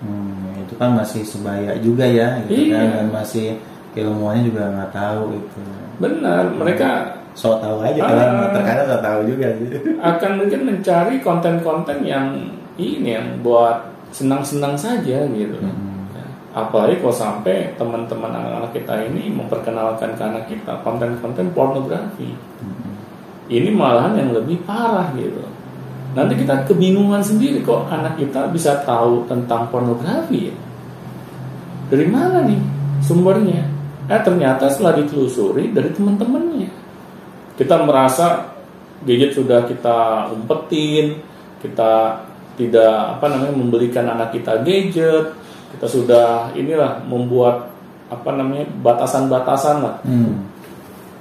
Hmm, 0.01 0.57
itu 0.65 0.73
kan 0.81 0.97
masih 0.97 1.21
sebaya 1.21 1.77
juga 1.77 2.09
ya, 2.09 2.41
gitu 2.49 2.73
kan, 2.73 2.73
iya. 2.73 2.73
kan 2.73 2.87
dan 2.89 3.07
masih 3.13 3.47
ilmuannya 3.93 4.49
juga 4.49 4.63
nggak 4.73 4.91
tahu 4.97 5.23
itu. 5.37 5.61
Benar, 6.01 6.49
mereka 6.57 7.21
so 7.37 7.61
tahu 7.61 7.85
aja 7.85 8.01
kan, 8.01 8.51
terkadang 8.51 8.87
so 8.89 8.97
tahu 8.99 9.19
juga. 9.29 9.47
Akan 10.11 10.41
mungkin 10.41 10.67
mencari 10.67 11.21
konten-konten 11.21 12.01
yang 12.01 12.51
ini 12.75 13.15
yang 13.15 13.39
buat 13.45 13.85
senang-senang 14.11 14.73
saja 14.75 15.23
gitu. 15.29 15.55
Hmm 15.61 15.91
apalagi 16.51 16.99
kalau 16.99 17.15
sampai 17.15 17.71
teman-teman 17.79 18.27
anak-anak 18.27 18.71
kita 18.75 19.07
ini 19.07 19.31
memperkenalkan 19.31 20.19
ke 20.19 20.23
anak 20.23 20.45
kita 20.51 20.83
konten-konten 20.83 21.47
pornografi 21.55 22.35
hmm. 22.35 22.91
ini 23.47 23.71
malahan 23.71 24.19
yang 24.19 24.35
lebih 24.35 24.59
parah 24.67 25.15
gitu 25.15 25.47
nanti 26.11 26.35
kita 26.35 26.67
kebingungan 26.67 27.23
sendiri 27.23 27.63
kok 27.63 27.87
anak 27.87 28.19
kita 28.19 28.51
bisa 28.51 28.83
tahu 28.83 29.23
tentang 29.31 29.71
pornografi 29.71 30.51
ya? 30.51 30.55
dari 31.87 32.07
mana 32.11 32.43
nih 32.43 32.59
sumbernya 32.99 33.63
eh 34.11 34.21
ternyata 34.21 34.67
setelah 34.67 34.99
ditelusuri 34.99 35.71
dari 35.71 35.87
teman-temannya 35.95 36.67
kita 37.55 37.79
merasa 37.87 38.51
gadget 39.07 39.31
sudah 39.31 39.63
kita 39.63 40.27
umpetin 40.35 41.23
kita 41.63 42.19
tidak 42.59 43.17
apa 43.17 43.25
namanya 43.31 43.55
membelikan 43.55 44.11
anak 44.11 44.35
kita 44.35 44.59
gadget 44.67 45.31
kita 45.71 45.87
sudah 45.87 46.51
inilah 46.51 46.99
membuat 47.07 47.71
apa 48.11 48.29
namanya 48.35 48.67
batasan-batasan 48.83 49.77
lah 49.79 49.95
hmm. 50.03 50.35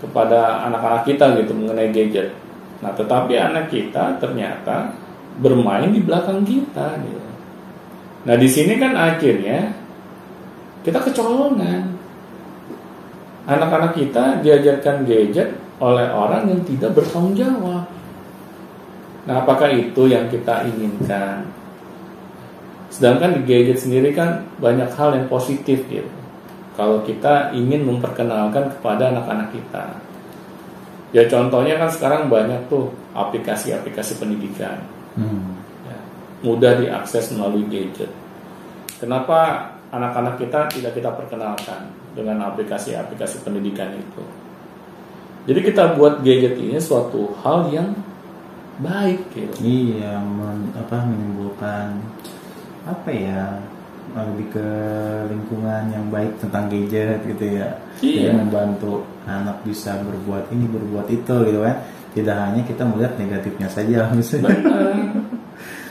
kepada 0.02 0.66
anak-anak 0.66 1.06
kita 1.06 1.38
gitu 1.38 1.54
mengenai 1.54 1.94
gadget. 1.94 2.34
Nah, 2.82 2.90
tetapi 2.90 3.38
anak 3.38 3.70
kita 3.70 4.18
ternyata 4.18 4.90
bermain 5.38 5.94
di 5.94 6.02
belakang 6.02 6.42
kita 6.42 6.98
gitu. 6.98 7.30
Nah, 8.26 8.34
di 8.34 8.48
sini 8.50 8.74
kan 8.74 8.98
akhirnya 8.98 9.70
kita 10.82 10.98
kecolongan. 10.98 11.89
Anak-anak 13.50 13.98
kita 13.98 14.38
diajarkan 14.46 15.02
gadget 15.02 15.50
oleh 15.82 16.06
orang 16.06 16.46
yang 16.46 16.62
tidak 16.62 16.94
bertanggung 16.94 17.34
jawab. 17.34 17.82
Nah, 19.26 19.34
apakah 19.42 19.74
itu 19.74 20.06
yang 20.06 20.30
kita 20.30 20.70
inginkan? 20.70 21.50
Sedangkan 22.94 23.34
di 23.34 23.42
gadget 23.42 23.82
sendiri 23.82 24.14
kan 24.14 24.46
banyak 24.62 24.86
hal 24.94 25.18
yang 25.18 25.26
positif 25.26 25.82
gitu. 25.90 26.06
Kalau 26.78 27.02
kita 27.02 27.50
ingin 27.50 27.82
memperkenalkan 27.82 28.70
kepada 28.70 29.10
anak-anak 29.10 29.50
kita. 29.50 29.98
Ya 31.10 31.26
contohnya 31.26 31.74
kan 31.74 31.90
sekarang 31.90 32.30
banyak 32.30 32.70
tuh 32.70 32.94
aplikasi-aplikasi 33.18 34.22
pendidikan. 34.22 34.78
Hmm. 35.18 35.58
Ya, 35.90 35.98
mudah 36.46 36.78
diakses 36.78 37.34
melalui 37.34 37.66
gadget. 37.66 38.14
Kenapa 39.02 39.74
anak-anak 39.90 40.38
kita 40.38 40.70
tidak 40.70 40.94
kita 40.94 41.10
perkenalkan 41.18 41.99
dengan 42.16 42.50
aplikasi-aplikasi 42.52 43.46
pendidikan 43.46 43.94
itu? 43.94 44.22
Jadi 45.48 45.60
kita 45.64 45.96
buat 45.96 46.20
gadget 46.20 46.60
ini 46.60 46.76
suatu 46.76 47.32
hal 47.40 47.72
yang 47.72 47.96
baik 48.80 49.28
gitu. 49.32 49.54
Iya, 49.60 50.20
men, 50.20 50.72
apa 50.76 51.04
menimbulkan 51.04 52.00
apa 52.88 53.08
ya 53.12 53.60
lebih 54.10 54.58
ke 54.58 54.68
lingkungan 55.30 55.82
yang 55.94 56.06
baik 56.10 56.34
tentang 56.42 56.66
gadget 56.66 57.22
gitu 57.22 57.62
ya 57.62 57.68
iya. 58.02 58.34
Jadi 58.34 58.42
membantu 58.42 59.06
anak 59.22 59.62
bisa 59.62 60.02
berbuat 60.02 60.50
ini 60.50 60.66
berbuat 60.66 61.06
itu 61.14 61.34
gitu 61.46 61.60
kan 61.62 61.76
tidak 62.10 62.36
hanya 62.42 62.62
kita 62.66 62.82
melihat 62.82 63.14
negatifnya 63.14 63.68
saja 63.70 64.10
misalnya 64.18 64.50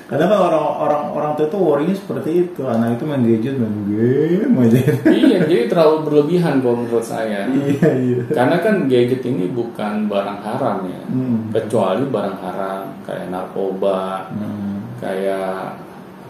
kadang 0.10 0.25
kan 0.34 0.39
orang 0.42 0.66
orang 0.82 1.04
orang 1.13 1.32
tua 1.38 1.46
itu 1.46 1.58
worrynya 1.62 1.94
seperti 1.94 2.30
itu 2.50 2.62
anak 2.66 2.98
itu 2.98 3.04
main 3.06 3.22
gadget 3.22 3.56
main 3.62 3.78
game 3.86 4.56
aja 4.58 4.80
iya 5.13 5.38
jadi 5.46 5.70
terlalu 5.70 5.96
berlebihan 6.10 6.66
kalau 6.66 6.82
menurut 6.82 7.06
saya 7.06 7.46
iya 7.46 7.89
iya 7.94 8.22
karena 8.34 8.58
kan 8.58 8.89
gadget 8.89 9.22
ini 9.22 9.46
bukan 9.54 10.10
barang 10.10 10.39
haram 10.42 10.89
ya 10.89 11.04
hmm. 11.06 11.54
kecuali 11.54 12.04
barang 12.10 12.38
haram 12.42 12.82
kayak 13.06 13.30
narkoba 13.30 14.34
hmm. 14.34 14.98
kayak 14.98 15.78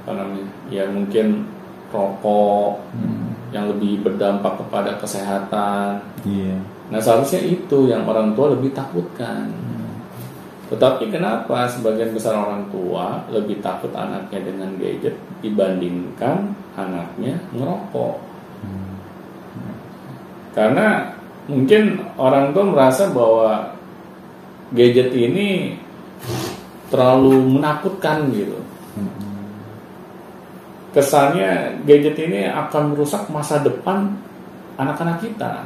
apa 0.03 0.11
namanya 0.11 0.47
ya 0.67 0.83
mungkin 0.91 1.47
rokok 1.93 2.81
hmm. 2.95 3.53
yang 3.53 3.65
lebih 3.69 4.05
berdampak 4.05 4.61
kepada 4.61 4.97
kesehatan. 5.01 6.01
Yeah. 6.25 6.61
Nah 6.89 7.01
seharusnya 7.01 7.41
itu 7.45 7.89
yang 7.89 8.05
orang 8.05 8.33
tua 8.33 8.53
lebih 8.53 8.73
takutkan. 8.73 9.49
Hmm. 9.49 9.78
Tetapi 10.69 11.09
kenapa 11.09 11.65
sebagian 11.65 12.13
besar 12.13 12.37
orang 12.37 12.69
tua 12.69 13.25
lebih 13.33 13.57
takut 13.57 13.89
anaknya 13.89 14.37
dengan 14.45 14.69
gadget 14.77 15.17
dibandingkan 15.41 16.53
anaknya 16.77 17.41
ngerokok? 17.57 18.15
Karena 20.53 21.09
mungkin 21.49 21.97
orang 22.21 22.53
tua 22.53 22.69
merasa 22.69 23.09
bahwa 23.09 23.73
gadget 24.69 25.09
ini 25.09 25.73
terlalu 26.93 27.57
menakutkan 27.57 28.29
gitu. 28.29 28.61
Kesannya 30.93 31.81
gadget 31.85 32.17
ini 32.17 32.45
akan 32.49 32.93
merusak 32.93 33.25
masa 33.33 33.61
depan 33.65 34.13
anak-anak 34.77 35.21
kita. 35.21 35.65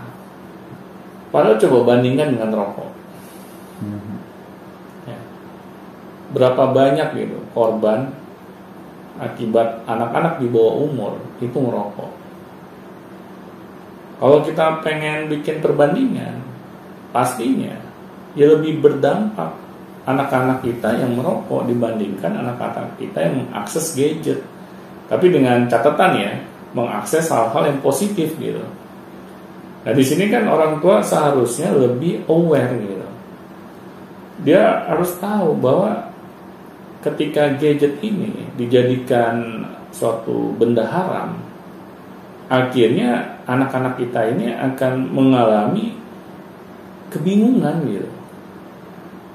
Padahal 1.32 1.60
coba 1.60 1.96
bandingkan 1.96 2.36
dengan 2.36 2.52
rokok. 2.56 2.92
Hmm. 3.84 4.13
Berapa 6.34 6.74
banyak 6.74 7.14
gitu 7.14 7.38
korban 7.54 8.10
akibat 9.22 9.86
anak-anak 9.86 10.42
di 10.42 10.50
bawah 10.50 10.82
umur 10.82 11.14
itu 11.38 11.54
merokok. 11.54 12.12
Kalau 14.18 14.40
kita 14.42 14.82
pengen 14.82 15.30
bikin 15.30 15.62
perbandingan, 15.62 16.42
pastinya 17.14 17.78
ya 18.34 18.50
lebih 18.50 18.82
berdampak 18.82 19.54
anak-anak 20.10 20.66
kita 20.66 21.00
yang 21.00 21.16
merokok 21.16 21.70
dibandingkan 21.70 22.34
anak-anak 22.34 22.98
kita 22.98 23.24
yang 23.24 23.46
mengakses 23.46 23.94
gadget 23.96 24.42
tapi 25.08 25.30
dengan 25.30 25.70
catatan 25.70 26.12
ya 26.18 26.32
mengakses 26.74 27.30
hal-hal 27.30 27.70
yang 27.70 27.80
positif 27.86 28.34
gitu. 28.42 28.64
Nah 29.84 29.94
di 29.94 30.04
sini 30.04 30.32
kan 30.32 30.50
orang 30.50 30.82
tua 30.82 31.04
seharusnya 31.06 31.70
lebih 31.76 32.26
aware 32.26 32.74
gitu. 32.82 33.08
Dia 34.44 34.90
harus 34.90 35.14
tahu 35.22 35.54
bahwa 35.60 36.13
ketika 37.04 37.54
gadget 37.60 38.00
ini 38.00 38.48
dijadikan 38.56 39.68
suatu 39.92 40.56
benda 40.56 40.88
haram, 40.88 41.38
akhirnya 42.48 43.40
anak-anak 43.46 44.00
kita 44.00 44.34
ini 44.34 44.56
akan 44.56 45.12
mengalami 45.12 45.94
kebingungan 47.12 47.84
gitu. 47.92 48.10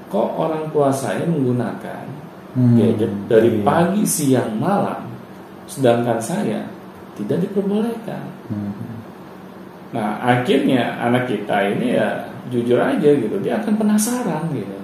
Kok 0.09 0.29
orang 0.41 0.65
tua 0.73 0.89
saya 0.89 1.21
menggunakan 1.29 2.03
hmm, 2.57 2.73
gadget 2.75 3.13
dari 3.29 3.49
iya. 3.53 3.61
pagi, 3.61 4.03
siang, 4.03 4.57
malam? 4.57 5.09
sedangkan 5.69 6.17
saya 6.17 6.65
tidak 7.13 7.45
diperbolehkan. 7.45 8.25
Hmm. 8.49 8.73
Nah 9.93 10.17
akhirnya 10.17 10.97
anak 10.97 11.29
kita 11.29 11.77
ini 11.77 11.93
ya 11.93 12.25
jujur 12.49 12.81
aja 12.81 13.09
gitu 13.13 13.37
dia 13.45 13.61
akan 13.61 13.77
penasaran 13.77 14.49
gitu 14.57 14.78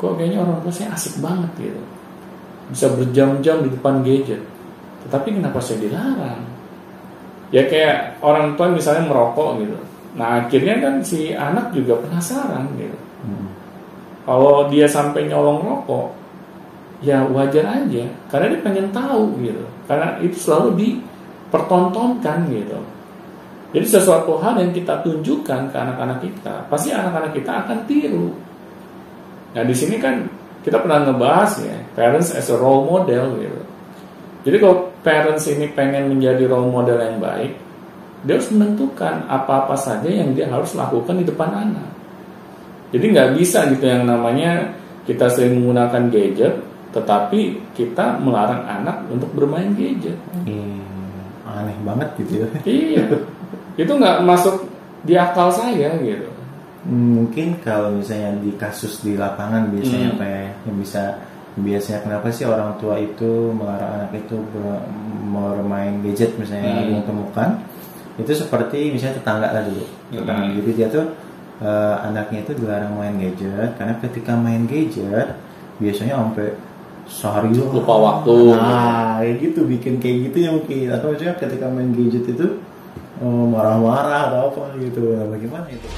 kok 0.00 0.16
kayaknya 0.16 0.40
orang 0.40 0.64
tua 0.64 0.72
saya 0.72 0.96
asik 0.96 1.20
banget 1.20 1.52
gitu. 1.60 1.82
Bisa 2.72 2.88
berjam-jam 2.96 3.60
di 3.60 3.68
depan 3.68 4.00
gadget. 4.00 4.40
Tetapi 5.04 5.28
kenapa 5.36 5.60
saya 5.60 5.84
dilarang? 5.84 6.40
Ya 7.52 7.68
kayak 7.68 8.16
orang 8.24 8.56
tua 8.56 8.72
misalnya 8.72 9.04
merokok 9.04 9.60
gitu. 9.60 9.76
Nah 10.16 10.40
akhirnya 10.40 10.80
kan 10.80 10.94
si 11.04 11.36
anak 11.36 11.76
juga 11.76 12.00
penasaran 12.00 12.64
gitu. 12.80 12.98
Hmm. 13.20 13.52
kalau 14.24 14.72
dia 14.72 14.88
sampai 14.88 15.28
nyolong 15.28 15.60
rokok 15.60 16.16
ya 17.04 17.20
wajar 17.28 17.84
aja. 17.84 18.08
Karena 18.32 18.56
dia 18.56 18.64
pengen 18.64 18.88
tahu 18.96 19.36
gitu. 19.44 19.60
Karena 19.84 20.16
itu 20.24 20.36
selalu 20.40 20.80
dipertontonkan 20.80 22.48
gitu. 22.48 22.80
Jadi 23.70 23.86
sesuatu 23.86 24.40
hal 24.40 24.56
yang 24.56 24.72
kita 24.72 25.04
tunjukkan 25.04 25.70
ke 25.70 25.76
anak-anak 25.76 26.18
kita 26.24 26.66
pasti 26.72 26.90
anak-anak 26.90 27.36
kita 27.36 27.52
akan 27.66 27.78
tiru 27.86 28.34
nah 29.56 29.62
di 29.66 29.74
sini 29.74 29.96
kan 29.98 30.26
kita 30.60 30.78
pernah 30.80 31.04
ngebahas 31.08 31.52
ya 31.64 31.76
parents 31.96 32.30
as 32.36 32.48
a 32.52 32.56
role 32.56 32.86
model 32.86 33.38
gitu 33.40 33.60
jadi 34.46 34.56
kalau 34.62 34.76
parents 35.04 35.44
ini 35.48 35.68
pengen 35.72 36.12
menjadi 36.12 36.46
role 36.48 36.70
model 36.70 36.98
yang 37.00 37.18
baik 37.18 37.52
dia 38.20 38.36
harus 38.36 38.52
menentukan 38.52 39.24
apa-apa 39.26 39.74
saja 39.74 40.06
yang 40.06 40.36
dia 40.36 40.44
harus 40.46 40.76
lakukan 40.76 41.16
di 41.18 41.24
depan 41.24 41.50
anak 41.50 41.90
jadi 42.90 43.04
nggak 43.14 43.30
bisa 43.38 43.70
gitu 43.70 43.86
yang 43.86 44.02
namanya 44.02 44.74
kita 45.06 45.26
sering 45.30 45.62
menggunakan 45.62 46.10
gadget, 46.10 46.54
tetapi 46.90 47.58
kita 47.74 48.18
melarang 48.18 48.66
anak 48.66 49.06
untuk 49.08 49.30
bermain 49.32 49.70
gadget. 49.78 50.18
Hmm, 50.46 50.82
aneh 51.46 51.78
banget 51.86 52.08
gitu 52.22 52.46
ya. 52.46 52.48
iya, 52.66 53.04
itu 53.82 53.92
nggak 53.94 54.26
masuk 54.26 54.66
di 55.06 55.14
akal 55.14 55.54
saya 55.54 55.94
gitu. 56.02 56.26
Mungkin 56.82 57.60
kalau 57.60 57.92
misalnya 57.92 58.40
di 58.40 58.56
kasus 58.56 59.00
di 59.00 59.12
lapangan 59.12 59.68
biasanya 59.68 60.08
Hmm. 60.08 60.16
apa 60.16 60.24
ya 60.24 60.42
yang 60.64 60.76
bisa 60.78 61.02
biasanya 61.52 62.00
kenapa 62.00 62.26
sih 62.30 62.44
orang 62.44 62.72
tua 62.76 62.96
itu 62.96 63.30
melarang 63.52 64.00
anak 64.00 64.16
itu 64.16 64.36
ber- 64.48 64.86
bermain 65.28 66.00
gadget 66.00 66.32
misalnya 66.34 66.80
Hmm. 66.80 66.88
yang 66.90 67.04
temukan 67.04 67.50
itu 68.16 68.32
seperti 68.32 68.90
misalnya 68.90 69.20
tetangga 69.20 69.48
lah 69.50 69.62
dulu 69.62 69.84
tetangga 70.10 70.44
Hmm. 70.46 70.56
jadi 70.56 70.70
dia 70.72 70.88
tuh 70.88 71.06
eh, 71.60 71.96
anaknya 72.00 72.40
itu 72.40 72.52
dilarang 72.56 72.92
main 72.94 73.14
gadget 73.14 73.76
karena 73.76 73.94
ketika 74.00 74.32
main 74.32 74.64
gadget 74.64 75.36
biasanya 75.76 76.16
sampai 76.16 76.56
sehari. 77.04 77.52
Lupa 77.52 77.94
waktu. 77.98 78.54
nah 78.54 79.18
kayak 79.18 79.36
gitu 79.42 79.66
bikin 79.66 79.98
kayak 79.98 80.30
gitu 80.30 80.36
ya 80.40 80.50
mungkin 80.54 80.88
atau 80.88 81.10
misalnya 81.10 81.36
ketika 81.36 81.66
main 81.68 81.90
gadget 81.90 82.24
itu 82.24 82.46
marah-marah 83.24 84.32
atau 84.32 84.40
apa 84.48 84.62
gitu. 84.80 85.12
Bagaimana 85.28 85.66
itu 85.68 85.88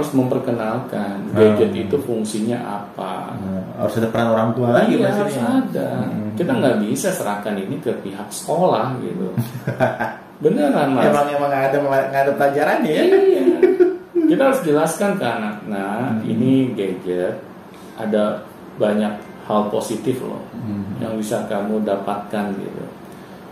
harus 0.00 0.10
memperkenalkan 0.10 1.28
gadget 1.30 1.70
itu 1.76 1.96
fungsinya 2.00 2.56
apa. 2.56 3.36
Nah, 3.36 3.62
harus 3.78 4.00
ada 4.00 4.08
peran 4.08 4.32
orang 4.32 4.50
tua 4.52 4.68
lagi 4.72 4.96
Iya, 4.96 5.04
maksudnya. 5.06 5.20
harus 5.20 5.36
ada. 5.38 5.88
Hmm. 6.08 6.32
Kita 6.34 6.52
nggak 6.56 6.76
bisa 6.82 7.08
serahkan 7.12 7.54
ini 7.54 7.76
ke 7.78 7.92
pihak 8.00 8.28
sekolah 8.32 8.96
gitu. 8.98 9.28
Beneran 10.42 10.96
mas. 10.96 11.04
Emang 11.06 11.26
emang 11.28 11.48
nggak 11.48 11.64
ada 11.68 11.76
nggak 11.84 12.22
ada 12.24 12.32
pelajarannya 12.34 12.88
ya? 12.90 13.04
Iya. 13.04 13.44
Kita 14.26 14.42
harus 14.48 14.60
jelaskan 14.64 15.10
ke 15.14 15.26
anak. 15.26 15.56
Nah, 15.68 16.16
Hmm. 16.16 16.24
ini 16.24 16.72
gadget 16.72 17.36
ada 17.94 18.40
banyak 18.80 19.12
hal 19.44 19.68
positif 19.68 20.16
loh 20.24 20.40
Hmm. 20.56 20.96
yang 20.98 21.12
bisa 21.14 21.44
kamu 21.44 21.84
dapatkan 21.84 22.56
gitu. 22.56 22.84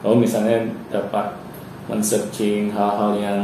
Kamu 0.00 0.24
misalnya 0.24 0.64
dapat 0.88 1.28
men-searching 1.87 2.70
hal-hal 2.70 3.12
yang 3.18 3.40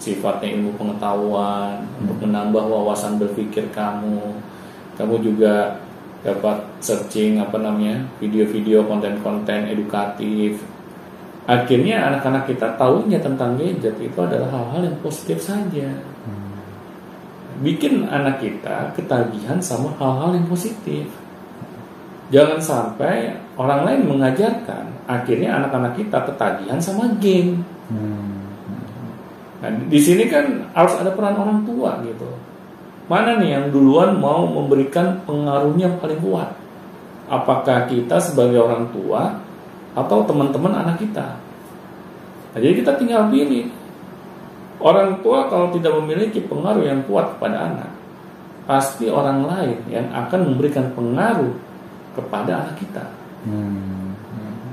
sifatnya 0.00 0.56
ilmu 0.56 0.80
pengetahuan 0.80 1.84
untuk 2.00 2.24
menambah 2.24 2.64
wawasan 2.64 3.20
berpikir 3.20 3.68
kamu. 3.70 4.40
Kamu 4.96 5.20
juga 5.20 5.76
dapat 6.24 6.60
searching 6.80 7.40
apa 7.40 7.60
namanya 7.60 8.08
video-video 8.16 8.88
konten-konten 8.88 9.68
edukatif. 9.68 10.60
Akhirnya 11.44 12.08
anak-anak 12.12 12.48
kita 12.48 12.76
tahunya 12.80 13.20
tentang 13.20 13.56
gadget 13.60 13.96
itu 14.00 14.18
adalah 14.20 14.48
hal-hal 14.48 14.88
yang 14.88 14.98
positif 15.04 15.40
saja. 15.40 15.88
Bikin 17.60 18.08
anak 18.08 18.40
kita 18.40 18.96
ketagihan 18.96 19.60
sama 19.60 19.92
hal-hal 20.00 20.32
yang 20.32 20.48
positif. 20.48 21.04
Jangan 22.30 22.62
sampai 22.62 23.34
orang 23.58 23.82
lain 23.82 24.00
mengajarkan, 24.06 24.86
akhirnya 25.10 25.58
anak-anak 25.58 25.98
kita 25.98 26.22
ketagihan 26.30 26.78
sama 26.78 27.10
game. 27.18 27.66
Hmm. 27.90 28.29
Nah, 29.60 29.68
di 29.68 30.00
sini 30.00 30.24
kan 30.26 30.72
harus 30.72 30.94
ada 30.96 31.12
peran 31.12 31.36
orang 31.36 31.60
tua 31.68 32.00
gitu. 32.00 32.28
Mana 33.10 33.36
nih 33.36 33.58
yang 33.58 33.64
duluan 33.68 34.16
mau 34.16 34.48
memberikan 34.48 35.20
pengaruhnya 35.28 36.00
paling 36.00 36.20
kuat? 36.24 36.56
Apakah 37.28 37.86
kita 37.86 38.16
sebagai 38.18 38.58
orang 38.58 38.88
tua 38.90 39.36
atau 39.92 40.24
teman-teman 40.24 40.72
anak 40.72 41.02
kita? 41.02 41.36
Nah, 42.50 42.58
jadi 42.58 42.80
kita 42.80 42.96
tinggal 42.96 43.28
pilih. 43.28 43.68
Orang 44.80 45.20
tua 45.20 45.44
kalau 45.52 45.68
tidak 45.76 45.92
memiliki 46.00 46.40
pengaruh 46.40 46.80
yang 46.80 47.04
kuat 47.04 47.36
kepada 47.36 47.68
anak, 47.68 47.90
pasti 48.64 49.12
orang 49.12 49.44
lain 49.44 49.76
yang 49.92 50.08
akan 50.08 50.56
memberikan 50.56 50.88
pengaruh 50.96 51.52
kepada 52.16 52.64
anak 52.64 52.80
kita. 52.80 53.04
Hmm. 53.44 53.99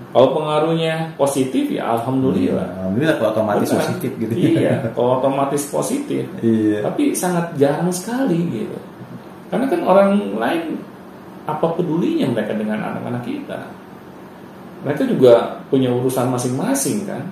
Kalau 0.07 0.33
pengaruhnya 0.33 1.13
positif 1.19 1.67
ya 1.67 1.99
alhamdulillah. 1.99 2.79
Alhamdulillah 2.79 3.15
kalau 3.19 3.29
otomatis 3.35 3.69
Benar. 3.69 3.79
positif 3.83 4.11
gitu. 4.15 4.33
Iya, 4.33 4.73
kalau 4.95 5.09
otomatis 5.19 5.63
positif. 5.67 6.23
Iya. 6.39 6.79
Tapi 6.87 7.03
sangat 7.11 7.53
jarang 7.59 7.91
sekali 7.91 8.39
gitu. 8.49 8.77
Karena 9.51 9.65
kan 9.67 9.81
orang 9.83 10.09
lain 10.35 10.63
apa 11.47 11.67
pedulinya 11.75 12.27
mereka 12.31 12.55
dengan 12.55 12.83
anak-anak 12.83 13.23
kita? 13.23 13.59
Mereka 14.83 15.03
juga 15.11 15.63
punya 15.67 15.91
urusan 15.91 16.31
masing-masing 16.31 17.07
kan. 17.07 17.23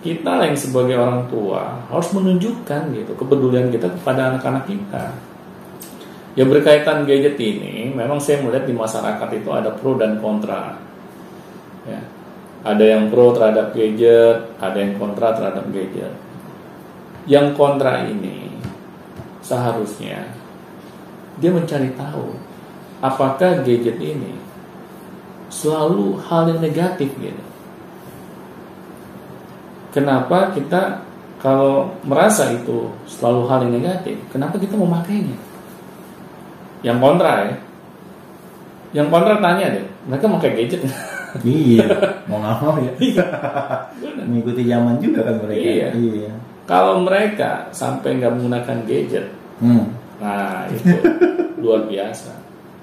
Kita 0.00 0.48
yang 0.48 0.56
sebagai 0.56 0.96
orang 0.96 1.28
tua 1.28 1.76
harus 1.92 2.08
menunjukkan 2.16 2.88
gitu 2.96 3.12
kepedulian 3.20 3.68
kita 3.68 3.92
kepada 4.00 4.32
anak-anak 4.32 4.64
kita. 4.64 5.12
Ya 6.38 6.46
berkaitan 6.46 7.04
gadget 7.04 7.36
ini, 7.36 7.90
memang 7.90 8.22
saya 8.22 8.40
melihat 8.40 8.64
di 8.64 8.72
masyarakat 8.72 9.28
itu 9.34 9.50
ada 9.50 9.74
pro 9.74 9.98
dan 9.98 10.16
kontra. 10.22 10.89
Ya. 11.88 12.00
Ada 12.60 12.84
yang 12.84 13.08
pro 13.08 13.32
terhadap 13.32 13.72
gadget, 13.72 14.52
ada 14.60 14.76
yang 14.76 15.00
kontra 15.00 15.32
terhadap 15.32 15.64
gadget. 15.72 16.12
Yang 17.24 17.56
kontra 17.56 18.04
ini 18.04 18.52
seharusnya 19.40 20.28
dia 21.40 21.50
mencari 21.50 21.88
tahu 21.96 22.36
apakah 23.00 23.64
gadget 23.64 23.96
ini 23.96 24.36
selalu 25.48 26.20
hal 26.28 26.52
yang 26.52 26.60
negatif 26.60 27.10
gitu. 27.16 27.44
Kenapa 29.90 30.54
kita 30.54 31.02
kalau 31.42 31.90
merasa 32.06 32.52
itu 32.54 32.92
selalu 33.08 33.40
hal 33.48 33.58
yang 33.66 33.80
negatif, 33.80 34.20
kenapa 34.30 34.60
kita 34.60 34.76
memakainya? 34.76 35.34
Yang 36.84 36.98
kontra 37.00 37.32
ya. 37.48 37.56
Yang 38.94 39.08
kontra 39.10 39.34
tanya 39.42 39.66
deh, 39.74 39.86
mereka 40.06 40.28
pakai 40.28 40.52
gadget? 40.54 40.80
Iya. 41.46 41.86
Mau 42.26 42.38
nggak 42.38 42.56
mau 42.62 42.74
ya. 42.78 42.92
Bener. 42.96 44.24
Mengikuti 44.28 44.62
zaman 44.66 44.96
juga 44.98 45.20
kan 45.26 45.36
mereka. 45.42 45.62
Iya. 45.62 45.88
Iya. 45.94 46.32
Kalau 46.66 47.02
mereka 47.02 47.66
sampai 47.74 48.22
nggak 48.22 48.32
menggunakan 48.38 48.78
gadget, 48.86 49.26
Hmm. 49.60 49.92
nah 50.22 50.64
itu 50.72 50.96
luar 51.62 51.84
biasa. 51.84 52.32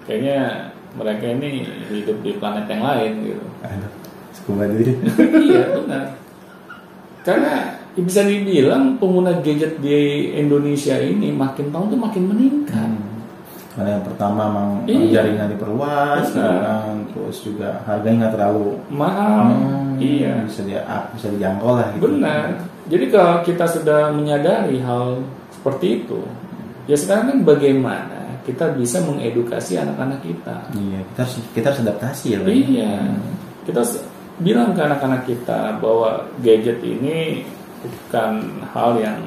Kayaknya 0.05 0.69
mereka 0.93 1.25
ini 1.25 1.65
hidup 1.89 2.17
di 2.21 2.31
planet 2.37 2.67
yang 2.69 2.83
lain 2.83 3.11
gitu. 3.25 3.45
Aduh. 3.63 3.91
Sekuba 4.35 4.67
dulu. 4.69 4.91
iya 5.47 5.63
benar. 5.73 6.05
Karena 7.23 7.53
bisa 7.97 8.21
dibilang 8.23 8.99
pengguna 9.01 9.41
gadget 9.41 9.81
di 9.81 10.29
Indonesia 10.37 10.99
ini 11.01 11.33
makin 11.33 11.73
tahun 11.73 11.87
tuh 11.95 11.99
makin 11.99 12.23
meningkat. 12.29 12.77
Hmm. 12.91 13.06
Karena 13.77 13.93
yang 13.93 14.05
pertama 14.05 14.41
emang 14.43 14.69
Iya. 14.83 15.21
jaringan 15.21 15.53
diperluas, 15.53 16.33
sekarang 16.33 17.05
terus 17.13 17.37
juga 17.39 17.77
harganya 17.85 18.25
nggak 18.25 18.33
terlalu 18.33 18.67
Mahal, 18.89 19.53
hmm, 19.53 20.01
iya. 20.01 20.33
bisa 20.43 20.65
dia 20.65 20.81
bisa 21.13 21.29
dijangkau 21.29 21.77
lah. 21.77 21.87
Gitu. 21.93 22.01
Benar. 22.09 22.57
Jadi 22.89 23.05
kalau 23.07 23.45
kita 23.45 23.65
sudah 23.69 24.09
menyadari 24.09 24.81
hal 24.81 25.21
seperti 25.53 26.01
itu, 26.01 26.25
ya 26.85 26.97
sekarang 26.97 27.25
kan 27.27 27.39
bagaimana 27.45 28.17
kita 28.41 28.73
bisa 28.73 28.97
mengedukasi 28.99 29.77
anak-anak 29.77 30.25
kita. 30.25 30.57
Iya, 30.73 30.99
kita 31.05 31.19
harus 31.21 31.35
kita 31.53 31.65
harus 31.69 31.81
adaptasi 31.83 32.25
ya. 32.33 32.39
Iya, 32.41 32.93
kita 33.61 33.81
s- 33.83 34.01
bilang 34.37 34.71
ke 34.71 34.81
anak-anak 34.81 35.21
kita 35.23 35.77
bahwa 35.77 36.25
gadget 36.39 36.81
ini 36.81 37.45
bukan 37.77 38.41
hal 38.73 38.97
yang 38.97 39.19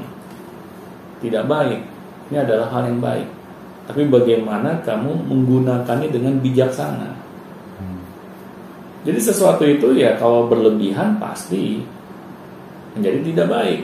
tidak 1.20 1.44
baik. 1.46 1.80
Ini 2.30 2.36
adalah 2.40 2.66
hal 2.70 2.82
yang 2.86 2.98
baik. 2.98 3.28
Tapi 3.90 4.06
bagaimana 4.06 4.78
kamu 4.86 5.26
menggunakannya 5.26 6.14
dengan 6.14 6.38
bijaksana? 6.38 7.10
Hmm. 7.82 8.00
Jadi 9.02 9.18
sesuatu 9.18 9.66
itu 9.66 9.98
ya 9.98 10.14
kalau 10.14 10.46
berlebihan 10.46 11.18
pasti 11.18 11.82
menjadi 12.94 13.18
tidak 13.34 13.46
baik. 13.50 13.82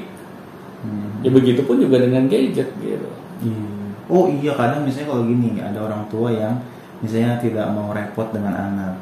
Hmm. 0.86 1.26
Ya 1.26 1.30
begitu 1.34 1.66
pun 1.66 1.82
juga 1.82 1.98
dengan 1.98 2.30
gadget 2.30 2.70
gitu. 2.78 3.10
Iya. 3.42 3.66
Oh 4.06 4.30
iya 4.30 4.54
kadang 4.54 4.86
misalnya 4.86 5.10
kalau 5.10 5.26
gini 5.26 5.58
ada 5.58 5.82
orang 5.82 6.06
tua 6.06 6.30
yang 6.30 6.54
misalnya 7.02 7.42
tidak 7.42 7.66
mau 7.74 7.90
repot 7.90 8.30
dengan 8.30 8.54
anak. 8.54 8.94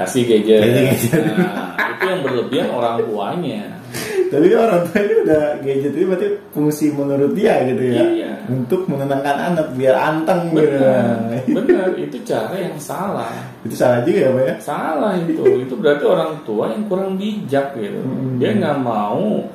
Kasih 0.00 0.24
gadget. 0.24 0.64
Kasih 0.64 0.72
gadget. 0.88 1.22
Nah, 1.36 1.76
itu 1.76 2.04
yang 2.08 2.20
berlebihan 2.24 2.68
orang 2.72 2.96
tuanya. 3.04 3.62
Tapi 4.32 4.46
orang 4.56 4.88
tua 4.88 4.98
ini 5.04 5.14
udah 5.28 5.42
gadget 5.60 5.92
ini 5.92 6.04
berarti 6.08 6.28
fungsi 6.56 6.96
menurut 6.96 7.36
dia 7.36 7.60
gitu 7.68 7.84
ya. 7.84 8.04
Iya. 8.08 8.29
Untuk 8.50 8.90
menenangkan 8.90 9.54
anak 9.54 9.66
biar 9.78 9.94
anteng 9.94 10.50
gitu. 10.50 10.82
Benar, 10.82 11.46
benar 11.46 11.88
itu 11.94 12.16
cara 12.26 12.54
yang 12.58 12.74
salah. 12.82 13.30
Itu 13.62 13.78
salah 13.78 14.02
juga 14.02 14.18
ya 14.26 14.30
Pak 14.34 14.42
ya. 14.42 14.54
Salah 14.58 15.12
itu. 15.14 15.42
Itu 15.62 15.74
berarti 15.78 16.04
orang 16.04 16.42
tua 16.42 16.74
yang 16.74 16.82
kurang 16.90 17.14
bijak 17.14 17.78
gitu. 17.78 18.02
Hmm. 18.02 18.42
Dia 18.42 18.58
nggak 18.58 18.78
mau 18.82 19.46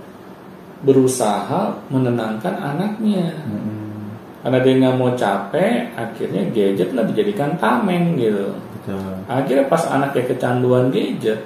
berusaha 0.87 1.75
menenangkan 1.91 2.55
anaknya. 2.55 3.35
Hmm. 3.43 4.15
Karena 4.45 4.59
dia 4.61 4.73
nggak 4.77 4.95
mau 5.01 5.09
capek, 5.17 5.97
akhirnya 5.97 6.41
gadget 6.53 6.89
lah 6.93 7.03
dijadikan 7.09 7.57
tameng 7.57 8.13
gitu. 8.15 8.53
Betul. 8.53 9.13
Akhirnya 9.25 9.65
pas 9.65 9.83
anaknya 9.89 10.23
kecanduan 10.29 10.93
gadget, 10.93 11.41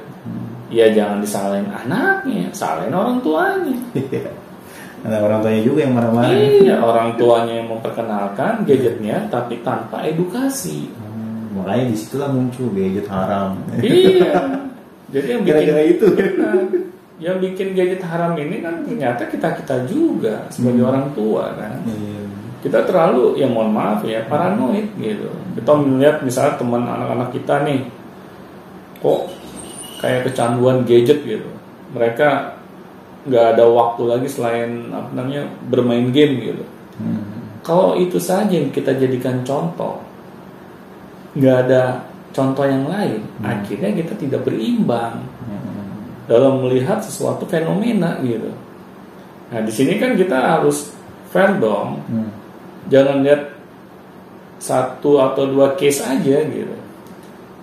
ya 0.67 0.91
jangan 0.91 1.23
disalahin 1.23 1.71
anaknya, 1.71 2.51
salahin 2.51 2.91
orang 2.91 3.23
tuanya. 3.23 3.79
Ada 4.99 5.17
orang 5.23 5.39
tuanya 5.39 5.62
juga 5.63 5.79
yang 5.88 5.93
marah-marah. 5.95 6.31
Iya, 6.35 6.75
orang 6.83 7.07
tuanya 7.15 7.53
yang 7.63 7.67
memperkenalkan 7.71 8.53
gadgetnya, 8.67 9.17
tapi 9.31 9.63
tanpa 9.63 10.03
edukasi. 10.03 10.91
Hmm, 10.91 11.55
makanya 11.55 11.85
di 11.88 11.95
situlah 11.95 12.29
muncul 12.29 12.67
gadget 12.75 13.07
haram. 13.07 13.55
iya. 13.79 14.35
Jadi 15.13 15.25
yang 15.31 15.41
bikin 15.41 15.55
Kira-kira 15.65 15.81
itu. 15.88 16.05
Benar. 16.13 16.55
yang 17.25 17.38
bikin 17.39 17.67
gadget 17.75 18.03
haram 18.05 18.31
ini 18.39 18.63
kan 18.63 18.83
ternyata 18.88 19.27
kita 19.27 19.51
kita 19.59 19.75
juga 19.88 20.47
sebagai 20.51 20.83
Hmm. 20.83 20.89
orang 20.91 21.05
tua 21.15 21.43
kan. 21.55 21.79
Iya. 21.88 22.21
Kita 22.59 22.83
terlalu 22.83 23.39
ya 23.39 23.47
mohon 23.47 23.71
maaf 23.71 24.03
ya 24.03 24.27
paranoid 24.27 24.91
gitu. 24.99 25.31
Kita 25.55 25.71
melihat 25.79 26.19
misalnya 26.27 26.59
teman 26.59 26.83
anak-anak 26.83 27.31
kita 27.31 27.63
nih, 27.63 27.88
kok 28.99 29.31
kayak 30.03 30.27
kecanduan 30.27 30.83
gadget 30.83 31.23
gitu. 31.23 31.47
Mereka 31.95 32.59
nggak 33.30 33.46
ada 33.56 33.63
waktu 33.70 34.02
lagi 34.10 34.28
selain 34.28 34.89
apa 34.89 35.13
namanya 35.13 35.46
bermain 35.70 36.10
game 36.10 36.42
gitu. 36.42 36.65
Hmm. 36.98 37.22
Kalau 37.62 37.94
itu 37.94 38.18
saja 38.18 38.50
yang 38.50 38.74
kita 38.74 38.98
jadikan 38.98 39.46
contoh, 39.46 40.02
nggak 41.38 41.58
ada 41.70 42.10
contoh 42.34 42.65
yang 42.65 42.89
lain, 42.89 43.22
Hmm. 43.38 43.46
akhirnya 43.46 43.94
kita 43.94 44.13
tidak 44.18 44.42
berimbang 44.42 45.22
Hmm. 45.46 46.26
dalam 46.26 46.65
melihat 46.65 46.98
sesuatu 47.06 47.46
fenomena 47.46 48.18
gitu. 48.26 48.50
Nah 49.54 49.62
di 49.62 49.72
sini 49.74 50.02
kan 50.02 50.18
kita 50.18 50.58
harus 50.58 50.89
fair 51.30 51.54
dong, 51.62 52.02
Hmm. 52.10 52.34
jangan 52.89 53.22
lihat 53.22 53.54
satu 54.58 55.22
atau 55.22 55.46
dua 55.46 55.78
case 55.78 56.02
aja 56.02 56.42
gitu. 56.50 56.76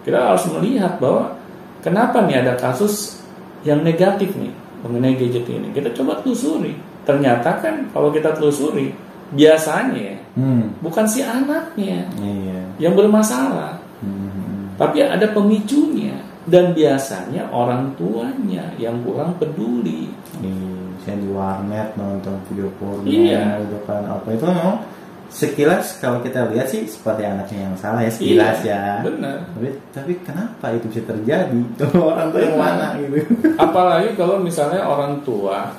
Kita 0.07 0.31
harus 0.33 0.47
melihat 0.55 1.03
bahwa 1.03 1.35
kenapa 1.83 2.23
nih 2.23 2.47
ada 2.47 2.55
kasus 2.55 3.19
yang 3.67 3.83
negatif 3.83 4.31
nih 4.39 4.55
mengenai 4.83 5.17
gadget 5.17 5.47
ini. 5.47 5.69
Kita 5.71 5.93
coba 5.95 6.21
telusuri. 6.21 6.77
Ternyata 7.07 7.63
kan 7.63 7.87
kalau 7.95 8.11
kita 8.11 8.35
telusuri 8.35 8.91
biasanya 9.31 10.23
Hmm. 10.37 10.69
bukan 10.85 11.09
si 11.09 11.25
anaknya 11.25 12.05
Iya. 12.21 12.61
yang 12.79 12.93
bermasalah, 12.93 13.81
Hmm. 14.05 14.69
tapi 14.77 15.01
ada 15.01 15.25
pemicunya 15.33 16.13
dan 16.45 16.77
biasanya 16.77 17.49
orang 17.49 17.97
tuanya 17.97 18.69
yang 18.77 19.01
kurang 19.01 19.33
peduli. 19.41 20.13
Iya, 20.45 21.15
di 21.17 21.29
warnet 21.33 21.97
nonton 21.97 22.37
video 22.51 22.69
porno 22.77 23.07
Iya. 23.09 23.65
gitu 23.65 23.79
kan 23.89 24.05
apa 24.05 24.29
itu 24.31 24.45
memang 24.45 24.83
sekilas 25.27 25.99
kalau 25.99 26.23
kita 26.23 26.47
lihat 26.51 26.71
sih 26.71 26.87
seperti 26.87 27.27
anaknya 27.27 27.67
yang 27.69 27.75
salah 27.77 28.01
ya 28.01 28.11
sekilas 28.11 28.63
Iya, 28.63 28.73
ya. 28.73 28.85
Benar. 29.03 29.37
Tapi, 29.53 29.69
tapi 29.93 30.13
kenapa 30.23 30.67
itu 30.73 30.87
bisa 30.89 31.03
terjadi? 31.05 31.61
orang 31.99 32.31
tua 32.31 32.43
yang 32.47 32.57
mana 32.57 32.87
gitu? 33.01 33.17
Apalagi 33.65 34.15
kalau 34.15 34.39
misalnya 34.39 34.87
orang 34.87 35.21
tua 35.23 35.75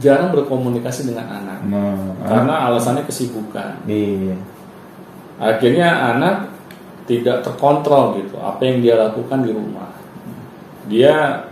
jarang 0.00 0.32
berkomunikasi 0.32 1.04
dengan 1.12 1.28
anak 1.28 1.58
Nah, 1.68 1.96
karena 2.24 2.54
alasannya 2.68 3.04
kesibukan. 3.04 3.76
iya. 3.86 4.36
Akhirnya 5.36 5.88
anak 6.14 6.48
tidak 7.04 7.42
terkontrol 7.42 8.14
gitu 8.22 8.38
apa 8.38 8.62
yang 8.62 8.78
dia 8.78 8.94
lakukan 8.94 9.42
di 9.42 9.50
rumah. 9.50 9.90
Dia 10.86 11.44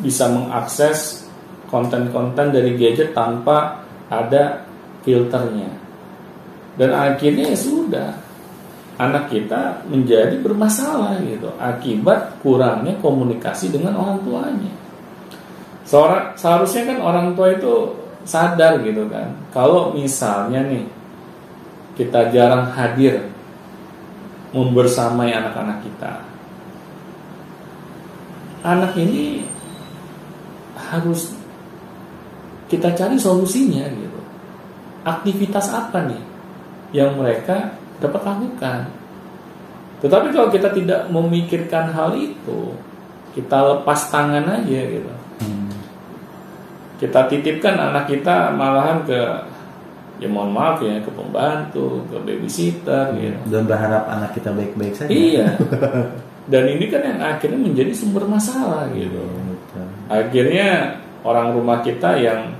bisa 0.00 0.28
mengakses 0.28 1.28
konten-konten 1.68 2.50
dari 2.50 2.74
gadget 2.74 3.12
tanpa 3.12 3.84
ada 4.08 4.64
filternya. 5.04 5.70
Dan 6.76 6.90
akhirnya 6.96 7.52
ya 7.52 7.58
sudah 7.58 8.08
anak 9.00 9.32
kita 9.32 9.80
menjadi 9.88 10.36
bermasalah 10.44 11.16
gitu 11.24 11.48
akibat 11.56 12.36
kurangnya 12.44 12.92
komunikasi 13.00 13.72
dengan 13.72 13.96
orang 13.96 14.20
tuanya. 14.24 14.72
Seorang 15.88 16.36
seharusnya 16.36 16.94
kan 16.94 16.98
orang 17.00 17.32
tua 17.32 17.56
itu 17.56 17.96
sadar 18.28 18.78
gitu 18.84 19.08
kan. 19.08 19.32
Kalau 19.50 19.96
misalnya 19.96 20.62
nih 20.68 20.84
kita 21.96 22.30
jarang 22.30 22.70
hadir 22.76 23.24
membersamai 24.52 25.32
anak-anak 25.32 25.80
kita. 25.82 26.12
Anak 28.60 28.92
ini 29.00 29.48
harus 30.76 31.32
kita 32.68 32.92
cari 32.92 33.16
solusinya 33.16 33.88
gitu. 33.88 34.09
Aktivitas 35.00 35.72
apa 35.72 36.04
nih 36.04 36.22
yang 36.92 37.16
mereka 37.16 37.72
dapat 38.00 38.20
lakukan? 38.24 38.80
Tetapi 40.00 40.32
kalau 40.32 40.48
kita 40.48 40.72
tidak 40.72 41.08
memikirkan 41.12 41.92
hal 41.92 42.16
itu, 42.16 42.72
kita 43.36 43.76
lepas 43.76 44.08
tangan 44.08 44.44
aja 44.48 44.80
gitu. 44.88 45.12
Hmm. 45.44 45.72
Kita 46.96 47.28
titipkan 47.28 47.76
anak 47.76 48.08
kita 48.08 48.52
malahan 48.52 49.04
ke 49.04 49.20
ya 50.20 50.28
mohon 50.28 50.52
maaf 50.52 50.84
ya 50.84 51.00
ke 51.00 51.10
pembantu, 51.12 52.04
ke 52.12 52.16
babysitter 52.20 53.16
gitu. 53.16 53.40
Dan 53.48 53.64
berharap 53.64 54.04
anak 54.08 54.36
kita 54.36 54.52
baik-baik 54.52 54.94
saja. 54.96 55.08
Iya. 55.08 55.48
Dan 56.52 56.64
ini 56.66 56.90
kan 56.92 57.00
yang 57.04 57.20
akhirnya 57.24 57.60
menjadi 57.60 57.92
sumber 57.96 58.28
masalah 58.28 58.88
gitu. 58.92 59.20
Gitu. 59.20 59.80
Akhirnya 60.12 61.00
orang 61.24 61.56
rumah 61.56 61.80
kita 61.80 62.20
yang 62.20 62.52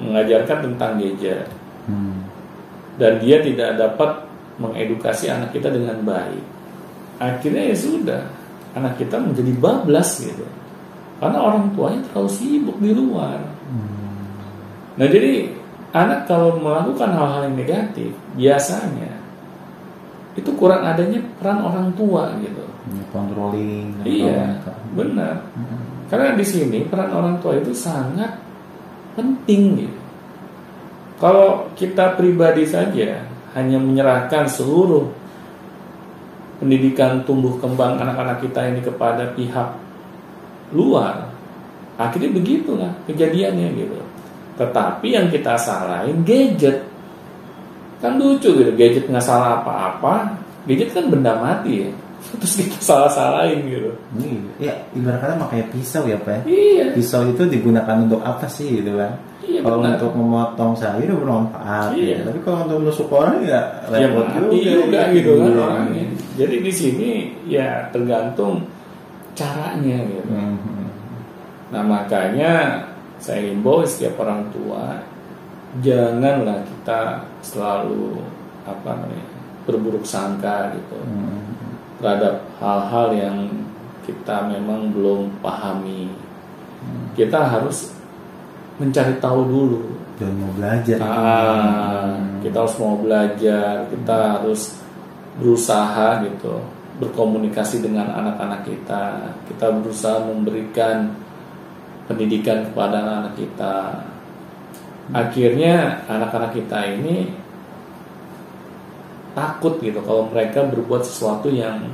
mengajarkan 0.00 0.58
tentang 0.72 1.00
gadget 1.00 1.46
Hmm. 1.86 2.26
dan 2.98 3.22
dia 3.22 3.38
tidak 3.38 3.78
dapat 3.78 4.26
mengedukasi 4.58 5.30
anak 5.30 5.54
kita 5.54 5.70
dengan 5.70 6.02
baik. 6.02 6.42
Akhirnya 7.22 7.70
ya 7.70 7.76
sudah, 7.78 8.26
anak 8.74 8.98
kita 8.98 9.22
menjadi 9.22 9.54
bablas 9.56 10.18
gitu. 10.18 10.42
Karena 11.22 11.38
orang 11.40 11.70
tuanya 11.72 12.02
terlalu 12.10 12.30
sibuk 12.32 12.76
di 12.82 12.90
luar. 12.90 13.38
Hmm. 13.70 14.26
Nah 14.98 15.06
jadi 15.06 15.48
anak 15.94 16.26
kalau 16.26 16.58
melakukan 16.58 17.14
hal-hal 17.14 17.48
yang 17.48 17.56
negatif 17.56 18.10
biasanya 18.36 19.14
itu 20.36 20.50
kurang 20.58 20.84
adanya 20.84 21.22
peran 21.40 21.64
orang 21.64 21.88
tua 21.96 22.34
gitu. 22.42 22.64
Controlling. 23.14 23.96
Iya, 24.04 24.60
benar. 24.92 25.40
Hmm. 25.54 25.80
Karena 26.10 26.34
di 26.34 26.44
sini 26.44 26.84
peran 26.84 27.14
orang 27.14 27.38
tua 27.40 27.56
itu 27.56 27.72
sangat 27.72 28.45
penting 29.16 29.88
gitu. 29.88 29.98
Kalau 31.16 31.72
kita 31.72 32.12
pribadi 32.20 32.68
saja 32.68 33.24
hanya 33.56 33.80
menyerahkan 33.80 34.44
seluruh 34.44 35.08
pendidikan 36.60 37.24
tumbuh 37.24 37.56
kembang 37.56 37.96
anak-anak 37.96 38.44
kita 38.44 38.68
ini 38.68 38.80
kepada 38.84 39.32
pihak 39.32 39.76
luar, 40.76 41.32
akhirnya 41.96 42.30
begitulah 42.36 42.92
kejadiannya 43.08 43.68
gitu. 43.80 43.96
Tetapi 44.60 45.08
yang 45.08 45.32
kita 45.32 45.56
salahin 45.56 46.20
gadget, 46.24 46.84
kan 48.00 48.20
lucu 48.20 48.52
gitu, 48.52 48.72
gadget 48.76 49.08
nggak 49.08 49.24
salah 49.24 49.64
apa-apa, 49.64 50.36
gadget 50.68 50.92
kan 50.92 51.08
benda 51.08 51.36
mati 51.40 51.88
ya, 51.88 51.90
terus 52.32 52.54
kita 52.56 52.76
salah-salahin 52.78 53.62
gitu. 53.64 53.90
Iya, 54.18 54.38
ya 54.58 54.72
ibarat 54.92 55.18
kata 55.20 55.34
makanya 55.36 55.66
pisau 55.70 56.04
ya 56.04 56.18
pak 56.18 56.32
ya 56.32 56.40
iya 56.44 56.84
pisau 56.90 57.22
itu 57.24 57.42
digunakan 57.46 57.96
untuk 58.00 58.20
apa 58.20 58.44
sih 58.46 58.80
gitu 58.80 58.94
kan 58.94 59.14
iya 59.40 59.60
kalau 59.60 59.78
benar. 59.80 59.94
untuk 59.96 60.12
memotong 60.12 60.72
sayur 60.74 61.16
bermanfaat 61.16 61.94
Iya. 61.94 62.10
ya. 62.12 62.18
tapi 62.26 62.38
kalau 62.40 62.58
untuk 62.64 62.78
menusuk 62.82 63.08
orang 63.08 63.36
ya 63.40 63.60
ya 63.88 64.06
repot 64.10 64.26
mati 64.26 64.58
juga 64.62 65.00
gitu 65.10 65.30
kan 65.34 65.48
Iya. 65.48 65.62
orangnya 65.62 66.04
jadi 66.34 66.56
di 66.58 66.72
sini 66.72 67.10
ya 67.46 67.68
tergantung 67.88 68.66
caranya 69.32 69.96
gitu 70.02 70.26
Mhm. 70.26 70.86
nah 71.70 71.82
makanya 71.82 72.52
saya 73.16 73.40
himbau 73.44 73.80
setiap 73.82 74.20
orang 74.20 74.44
tua 74.50 75.00
janganlah 75.80 76.64
kita 76.64 77.00
selalu 77.40 78.16
apa 78.64 78.90
namanya 78.96 79.26
berburuk 79.64 80.02
sangka 80.02 80.72
gitu 80.72 80.96
Mhm. 80.96 81.55
Terhadap 82.00 82.44
hal-hal 82.60 83.08
yang 83.16 83.36
kita 84.04 84.46
memang 84.46 84.94
belum 84.94 85.42
pahami 85.42 86.12
kita 87.16 87.40
harus 87.42 87.96
mencari 88.76 89.16
tahu 89.18 89.40
dulu 89.48 89.80
dan 90.16 90.32
mau 90.36 90.52
belajar 90.56 90.96
Ah, 91.00 92.16
kita 92.40 92.56
harus 92.64 92.76
mau 92.80 92.96
belajar, 92.96 93.84
kita 93.92 94.16
harus 94.38 94.80
berusaha 95.36 96.24
gitu, 96.24 96.56
berkomunikasi 97.00 97.84
dengan 97.84 98.08
anak-anak 98.16 98.64
kita. 98.64 99.28
Kita 99.44 99.76
berusaha 99.76 100.24
memberikan 100.24 101.12
pendidikan 102.08 102.64
kepada 102.70 103.04
anak-anak 103.04 103.34
kita. 103.36 103.76
Akhirnya 105.12 106.02
anak-anak 106.08 106.56
kita 106.56 106.78
ini 106.96 107.30
takut 109.36 109.76
gitu 109.84 110.00
kalau 110.00 110.32
mereka 110.32 110.64
berbuat 110.64 111.04
sesuatu 111.04 111.52
yang 111.52 111.84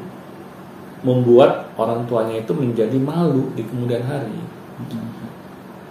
membuat 1.03 1.75
orang 1.75 2.07
tuanya 2.07 2.39
itu 2.39 2.55
menjadi 2.55 2.95
malu 3.03 3.51
di 3.59 3.67
kemudian 3.67 4.07
hari. 4.07 4.39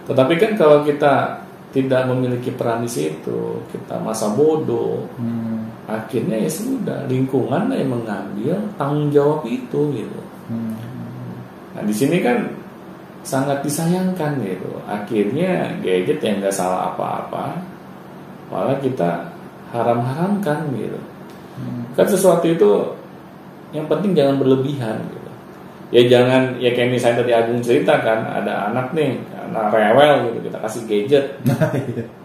Tetapi 0.08 0.34
kan 0.40 0.52
kalau 0.56 0.88
kita 0.88 1.44
tidak 1.72 2.08
memiliki 2.08 2.52
peran 2.52 2.84
di 2.84 2.92
situ, 2.92 3.64
kita 3.72 4.00
masa 4.00 4.32
bodoh, 4.32 5.08
Hmm. 5.20 5.68
akhirnya 5.88 6.40
ya 6.40 6.52
sudah 6.52 7.08
lingkungan 7.08 7.72
yang 7.72 7.92
mengambil 7.92 8.56
tanggung 8.80 9.12
jawab 9.12 9.44
itu 9.48 9.80
gitu. 9.96 10.22
Hmm. 10.48 10.76
Nah 11.76 11.84
di 11.84 11.96
sini 11.96 12.20
kan 12.24 12.48
sangat 13.24 13.64
disayangkan 13.64 14.40
gitu. 14.44 14.72
Akhirnya 14.88 15.76
gadget 15.80 16.20
yang 16.24 16.44
nggak 16.44 16.56
salah 16.56 16.96
apa-apa, 16.96 17.60
malah 18.52 18.80
kita 18.84 19.32
haram-haramkan 19.72 20.72
gitu. 20.76 21.00
Kan 21.96 22.08
sesuatu 22.08 22.46
itu 22.48 22.72
yang 23.72 23.88
penting 23.88 24.16
jangan 24.16 24.40
berlebihan 24.40 25.00
gitu. 25.12 25.30
Ya 25.92 26.02
jangan 26.08 26.56
ya 26.60 26.72
kayak 26.72 26.96
misalnya 26.96 27.24
tadi 27.24 27.32
Agung 27.36 27.60
cerita 27.60 28.00
kan 28.00 28.24
ada 28.24 28.72
anak 28.72 28.96
nih, 28.96 29.20
anak 29.52 29.76
rewel 29.76 30.32
gitu 30.32 30.38
kita 30.48 30.58
kasih 30.64 30.82
gadget. 30.88 31.26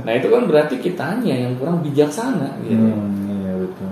Nah 0.00 0.12
itu 0.16 0.32
kan 0.32 0.42
berarti 0.48 0.80
kitanya 0.80 1.34
yang 1.34 1.52
kurang 1.60 1.84
bijaksana 1.84 2.56
gitu. 2.64 2.78
Hmm, 2.78 3.42
iya 3.42 3.52
betul. 3.58 3.90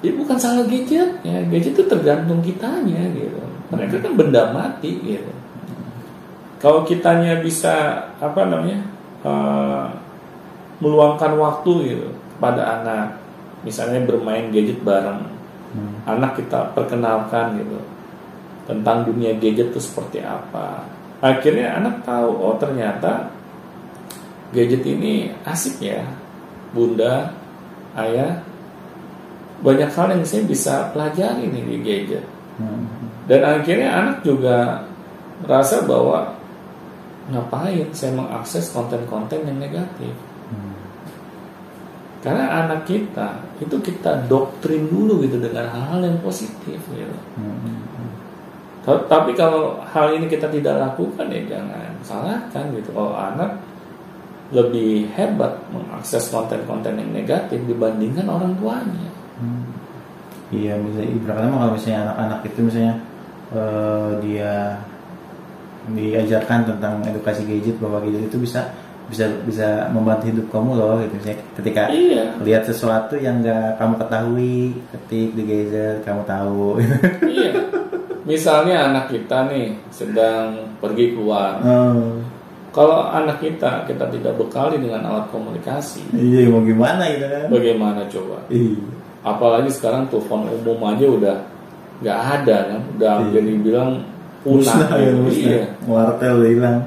Ya 0.00 0.12
bukan 0.16 0.36
salah 0.38 0.64
gadget, 0.64 1.10
ya 1.26 1.38
gadget 1.48 1.74
itu 1.76 1.84
tergantung 1.90 2.40
kitanya 2.40 3.02
gitu. 3.12 3.40
Mereka 3.70 3.98
kan 4.02 4.12
benda 4.14 4.50
mati 4.54 4.94
gitu. 5.02 5.32
Kalau 6.60 6.84
kitanya 6.84 7.40
bisa 7.40 8.04
apa 8.20 8.40
namanya 8.46 8.80
eh, 9.24 9.84
meluangkan 10.80 11.32
waktu 11.36 11.72
gitu 11.96 12.08
pada 12.40 12.80
anak, 12.80 13.06
misalnya 13.66 14.00
bermain 14.04 14.48
gadget 14.52 14.80
bareng, 14.80 15.40
Hmm. 15.70 16.02
anak 16.02 16.34
kita 16.34 16.74
perkenalkan 16.74 17.54
gitu 17.62 17.78
tentang 18.66 19.06
dunia 19.06 19.38
gadget 19.38 19.70
itu 19.70 19.78
seperti 19.78 20.18
apa. 20.18 20.82
Akhirnya 21.22 21.78
anak 21.78 22.02
tahu 22.02 22.26
oh 22.26 22.58
ternyata 22.58 23.30
gadget 24.50 24.82
ini 24.82 25.30
asik 25.46 25.78
ya, 25.78 26.02
bunda, 26.74 27.30
ayah 27.94 28.42
banyak 29.62 29.90
hal 29.92 30.08
yang 30.10 30.24
saya 30.26 30.42
bisa 30.42 30.90
pelajari 30.90 31.46
nih 31.46 31.62
di 31.62 31.76
gadget. 31.86 32.24
Hmm. 32.58 32.88
Dan 33.30 33.46
akhirnya 33.46 33.94
anak 33.94 34.26
juga 34.26 34.82
merasa 35.44 35.86
bahwa 35.86 36.34
ngapain 37.30 37.86
saya 37.94 38.10
mengakses 38.10 38.74
konten-konten 38.74 39.46
yang 39.46 39.62
negatif. 39.62 40.14
Hmm. 40.50 40.79
Karena 42.20 42.64
anak 42.64 42.84
kita 42.84 43.40
itu 43.64 43.76
kita 43.80 44.28
doktrin 44.28 44.92
dulu 44.92 45.24
gitu 45.24 45.40
dengan 45.40 45.72
hal-hal 45.72 46.04
yang 46.04 46.18
positif 46.20 46.76
gitu. 46.76 47.16
Hmm. 47.40 47.80
Ta- 48.84 49.04
Tapi 49.08 49.32
kalau 49.32 49.80
hal 49.88 50.12
ini 50.12 50.28
kita 50.28 50.52
tidak 50.52 50.76
lakukan 50.84 51.32
ya 51.32 51.40
jangan 51.48 51.96
salahkan 52.04 52.76
gitu. 52.76 52.92
Kalau 52.92 53.16
anak 53.16 53.56
lebih 54.52 55.08
hebat 55.16 55.64
mengakses 55.72 56.28
konten-konten 56.28 56.98
yang 56.98 57.10
negatif 57.14 57.56
dibandingkan 57.64 58.28
orang 58.28 58.52
tuanya. 58.60 59.10
Hmm. 59.40 59.64
Iya, 60.50 60.76
misalnya 60.76 61.08
ibaratnya 61.14 61.50
kalau 61.54 61.72
misalnya 61.72 62.00
anak-anak 62.10 62.40
itu 62.50 62.60
misalnya 62.66 62.94
eh, 63.54 64.10
dia 64.20 64.52
diajarkan 65.90 66.68
tentang 66.68 67.00
edukasi 67.06 67.48
gadget 67.48 67.80
bahwa 67.80 68.02
gadget 68.04 68.28
itu 68.28 68.38
bisa 68.42 68.68
bisa 69.10 69.26
bisa 69.42 69.68
membantu 69.90 70.24
hidup 70.26 70.46
kamu 70.48 70.70
loh 70.72 70.94
gitu 70.98 71.14
misalnya 71.16 71.38
ketika 71.52 71.82
Iya. 71.90 72.22
lihat 72.40 72.62
sesuatu 72.64 73.14
yang 73.14 73.42
nggak 73.42 73.76
kamu 73.76 73.94
ketahui 73.98 74.56
ketik 74.88 75.28
di 75.34 75.42
gadget 75.42 75.98
kamu 76.00 76.22
tahu 76.24 76.78
iya. 77.28 77.50
Misalnya 78.20 78.86
anak 78.86 79.10
kita 79.10 79.48
nih 79.48 79.74
sedang 79.90 80.52
pergi 80.78 81.10
keluar. 81.10 81.58
oh, 81.58 82.20
Kalau 82.70 83.02
anak 83.02 83.42
kita 83.42 83.82
kita 83.82 84.06
tidak 84.06 84.38
bekali 84.38 84.78
dengan 84.78 85.02
alat 85.02 85.26
komunikasi, 85.28 86.06
iya 86.14 86.46
mau 86.46 86.62
gimana 86.62 87.02
gitu 87.10 87.26
kan 87.26 87.50
bagaimana 87.50 88.06
coba? 88.06 88.38
iya 88.46 88.78
Apalagi 89.20 89.66
sekarang 89.68 90.06
telepon 90.06 90.46
umum 90.46 90.78
aja 90.86 91.02
udah 91.02 91.36
nggak 91.98 92.18
ada 92.38 92.56
kan, 92.70 92.80
udah 92.94 93.14
Iya. 93.18 93.30
jadi 93.34 93.50
bilang 93.58 93.90
punah. 94.40 94.78
ya 94.86 94.96
gitu. 95.02 95.18
musnah 95.18 95.50
Iya. 95.50 95.64
wartel 95.84 96.32
udah 96.36 96.50
hilang 96.50 96.78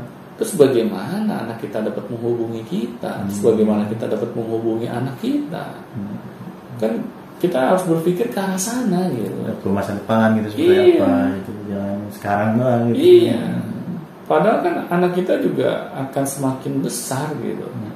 Terus 0.44 0.60
bagaimana 0.60 1.48
anak 1.48 1.64
kita 1.64 1.80
dapat 1.80 2.04
menghubungi 2.12 2.68
kita? 2.68 3.24
Terus 3.32 3.40
Hmm. 3.40 3.48
bagaimana 3.56 3.88
kita 3.88 4.12
dapat 4.12 4.28
menghubungi 4.36 4.92
anak 4.92 5.16
kita? 5.24 5.72
Hmm. 5.96 6.20
Kan 6.84 7.00
kita 7.40 7.72
harus 7.72 7.88
berpikir 7.88 8.28
ke 8.28 8.36
arah 8.36 8.60
sana 8.60 9.08
gitu. 9.08 9.40
ke 9.64 9.68
masa 9.72 9.96
depan 9.96 10.36
gitu 10.44 10.52
seperti 10.52 11.00
Iya. 11.00 11.04
apa 11.04 11.12
gitu 11.40 11.52
jangan 11.72 12.00
sekarang 12.12 12.50
doang 12.60 12.84
gitu 12.92 13.00
Iya. 13.00 13.42
Padahal 14.28 14.58
kan 14.64 14.76
anak 14.92 15.12
kita 15.16 15.34
juga 15.40 15.88
akan 15.96 16.24
semakin 16.28 16.74
besar 16.84 17.32
gitu. 17.40 17.64
Hmm. 17.64 17.96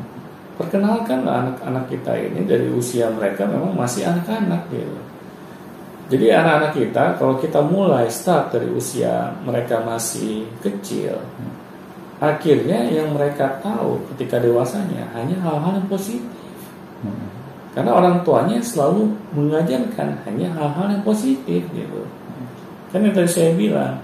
Perkenalkanlah 0.56 1.36
anak-anak 1.52 1.86
kita 1.92 2.16
ini 2.16 2.48
dari 2.48 2.72
usia 2.72 3.12
mereka 3.12 3.44
memang 3.44 3.76
masih 3.76 4.08
anak-anak 4.08 4.72
gitu. 4.72 5.00
Jadi 6.16 6.32
anak-anak 6.32 6.72
kita 6.72 7.04
kalau 7.20 7.36
kita 7.36 7.60
mulai 7.60 8.08
start 8.08 8.56
dari 8.56 8.72
usia 8.72 9.36
mereka 9.44 9.84
masih 9.84 10.48
kecil, 10.64 11.20
akhirnya 12.18 12.90
yang 12.90 13.14
mereka 13.14 13.62
tahu 13.62 14.02
ketika 14.14 14.42
dewasanya 14.42 15.06
hanya 15.14 15.38
hal-hal 15.42 15.78
yang 15.78 15.90
positif. 15.90 16.26
Hmm. 17.06 17.30
Karena 17.78 17.94
orang 17.94 18.26
tuanya 18.26 18.58
selalu 18.58 19.14
mengajarkan 19.38 20.26
hanya 20.26 20.50
hal-hal 20.58 20.98
yang 20.98 21.04
positif 21.06 21.62
gitu. 21.62 22.02
Kan 22.90 23.06
yang 23.06 23.14
tadi 23.14 23.30
saya 23.30 23.54
bilang, 23.54 24.02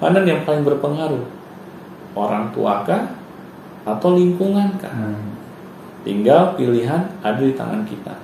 mana 0.00 0.24
yang 0.24 0.40
paling 0.48 0.64
berpengaruh? 0.64 1.24
Orang 2.16 2.48
tuakah 2.56 3.12
atau 3.84 4.08
lingkungan 4.16 4.80
kah? 4.80 4.90
Hmm. 4.90 5.36
Tinggal 6.00 6.56
pilihan 6.56 7.12
ada 7.20 7.40
di 7.44 7.52
tangan 7.52 7.84
kita. 7.84 8.14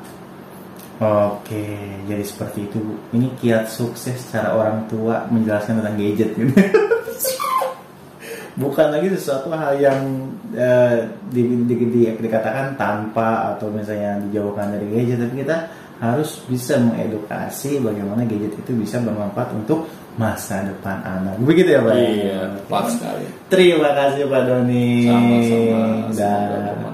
Oke, 0.97 1.77
jadi 2.09 2.25
seperti 2.25 2.65
itu. 2.65 2.81
Bu. 2.81 2.97
Ini 3.13 3.29
kiat 3.37 3.69
sukses 3.69 4.17
cara 4.33 4.57
orang 4.57 4.89
tua 4.89 5.29
menjelaskan 5.29 5.85
tentang 5.85 6.01
gadget 6.01 6.33
gitu. 6.33 6.57
Bukan 8.57 8.89
lagi 8.89 9.13
sesuatu 9.13 9.53
hal 9.53 9.77
yang 9.77 10.01
eh, 10.53 11.05
di, 11.29 11.45
di- 11.69 11.89
di- 11.93 12.17
dikatakan 12.17 12.73
tanpa 12.75 13.53
atau 13.53 13.69
misalnya 13.69 14.17
dijauhkan 14.25 14.73
dari 14.73 14.89
gadget, 14.89 15.21
tapi 15.21 15.45
kita 15.45 15.57
harus 15.97 16.41
bisa 16.45 16.77
mengedukasi 16.77 17.81
bagaimana 17.81 18.25
gadget 18.25 18.57
itu 18.57 18.73
bisa 18.73 18.97
bermanfaat 19.01 19.53
untuk 19.53 19.85
masa 20.17 20.65
depan 20.65 21.05
anak. 21.05 21.37
Begitu 21.41 21.77
ya 21.77 21.81
Pak? 21.85 21.93
Iya, 21.93 22.41
tepat 22.57 22.85
sekali. 22.97 23.25
Terima 23.53 23.91
kasih 23.93 24.23
Pak 24.25 24.43
Doni. 24.49 24.89
Sama-sama. 25.05 25.81
Dan- 26.17 26.85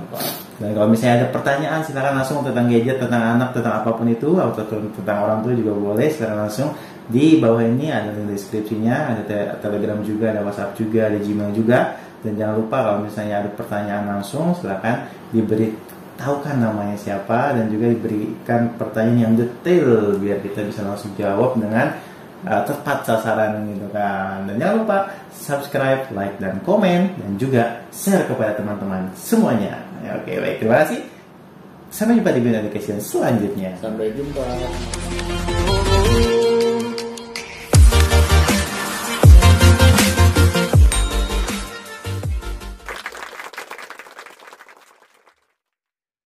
dan 0.59 0.79
kalau 0.79 0.89
misalnya 0.91 1.15
ada 1.19 1.29
pertanyaan 1.35 1.81
silakan 1.83 2.23
langsung 2.23 2.39
tentang 2.47 2.71
gadget, 2.71 3.03
tentang 3.03 3.23
anak, 3.35 3.51
tentang 3.51 3.83
apa 3.83 3.91
pun 3.91 4.07
itu 4.07 4.31
atau 4.35 4.63
tentang 4.95 5.19
orang 5.19 5.39
tua 5.43 5.55
juga 5.55 5.73
boleh 5.75 6.07
silakan 6.07 6.39
langsung 6.47 6.71
di 7.11 7.43
bawah 7.43 7.65
ini 7.65 7.91
ada 7.91 8.15
link 8.15 8.31
deskripsinya, 8.31 9.17
ada 9.17 9.23
te- 9.27 9.51
telegram 9.59 10.03
juga, 10.07 10.31
ada 10.31 10.47
WhatsApp 10.47 10.79
juga, 10.79 11.11
ada 11.11 11.19
Gmail 11.19 11.51
juga. 11.55 11.99
Dan 12.23 12.39
jangan 12.39 12.55
lupa 12.63 12.77
kalau 12.87 12.99
misalnya 13.03 13.43
ada 13.43 13.51
pertanyaan 13.51 14.05
langsung 14.07 14.55
silakan 14.55 15.11
diberi 15.35 15.75
tahukan 16.15 16.55
namanya 16.55 16.95
siapa 16.95 17.51
dan 17.51 17.67
juga 17.67 17.91
diberikan 17.91 18.79
pertanyaan 18.79 19.19
yang 19.19 19.35
detail 19.35 20.15
biar 20.23 20.39
kita 20.39 20.63
bisa 20.63 20.87
langsung 20.87 21.11
jawab 21.19 21.59
dengan 21.59 21.99
uh, 22.47 22.63
tepat 22.63 23.03
sasaran 23.11 23.67
gitu 23.67 23.91
kan. 23.91 24.47
Dan 24.47 24.55
jangan 24.63 24.77
lupa 24.87 24.99
subscribe, 25.35 26.07
like 26.15 26.39
dan 26.39 26.63
komen 26.63 27.11
dan 27.19 27.31
juga 27.43 27.83
share 27.91 28.23
kepada 28.31 28.55
teman-teman 28.55 29.11
semuanya. 29.19 29.83
Ya, 30.07 30.23
oke 30.23 30.31
baik 30.31 30.63
terima 30.63 30.87
kasih. 30.87 31.03
Sampai 31.91 32.23
jumpa 32.23 32.33
di 32.33 32.41
video 32.41 32.63
selanjutnya. 33.03 33.77
Sampai 33.83 34.15
jumpa. 34.15 34.47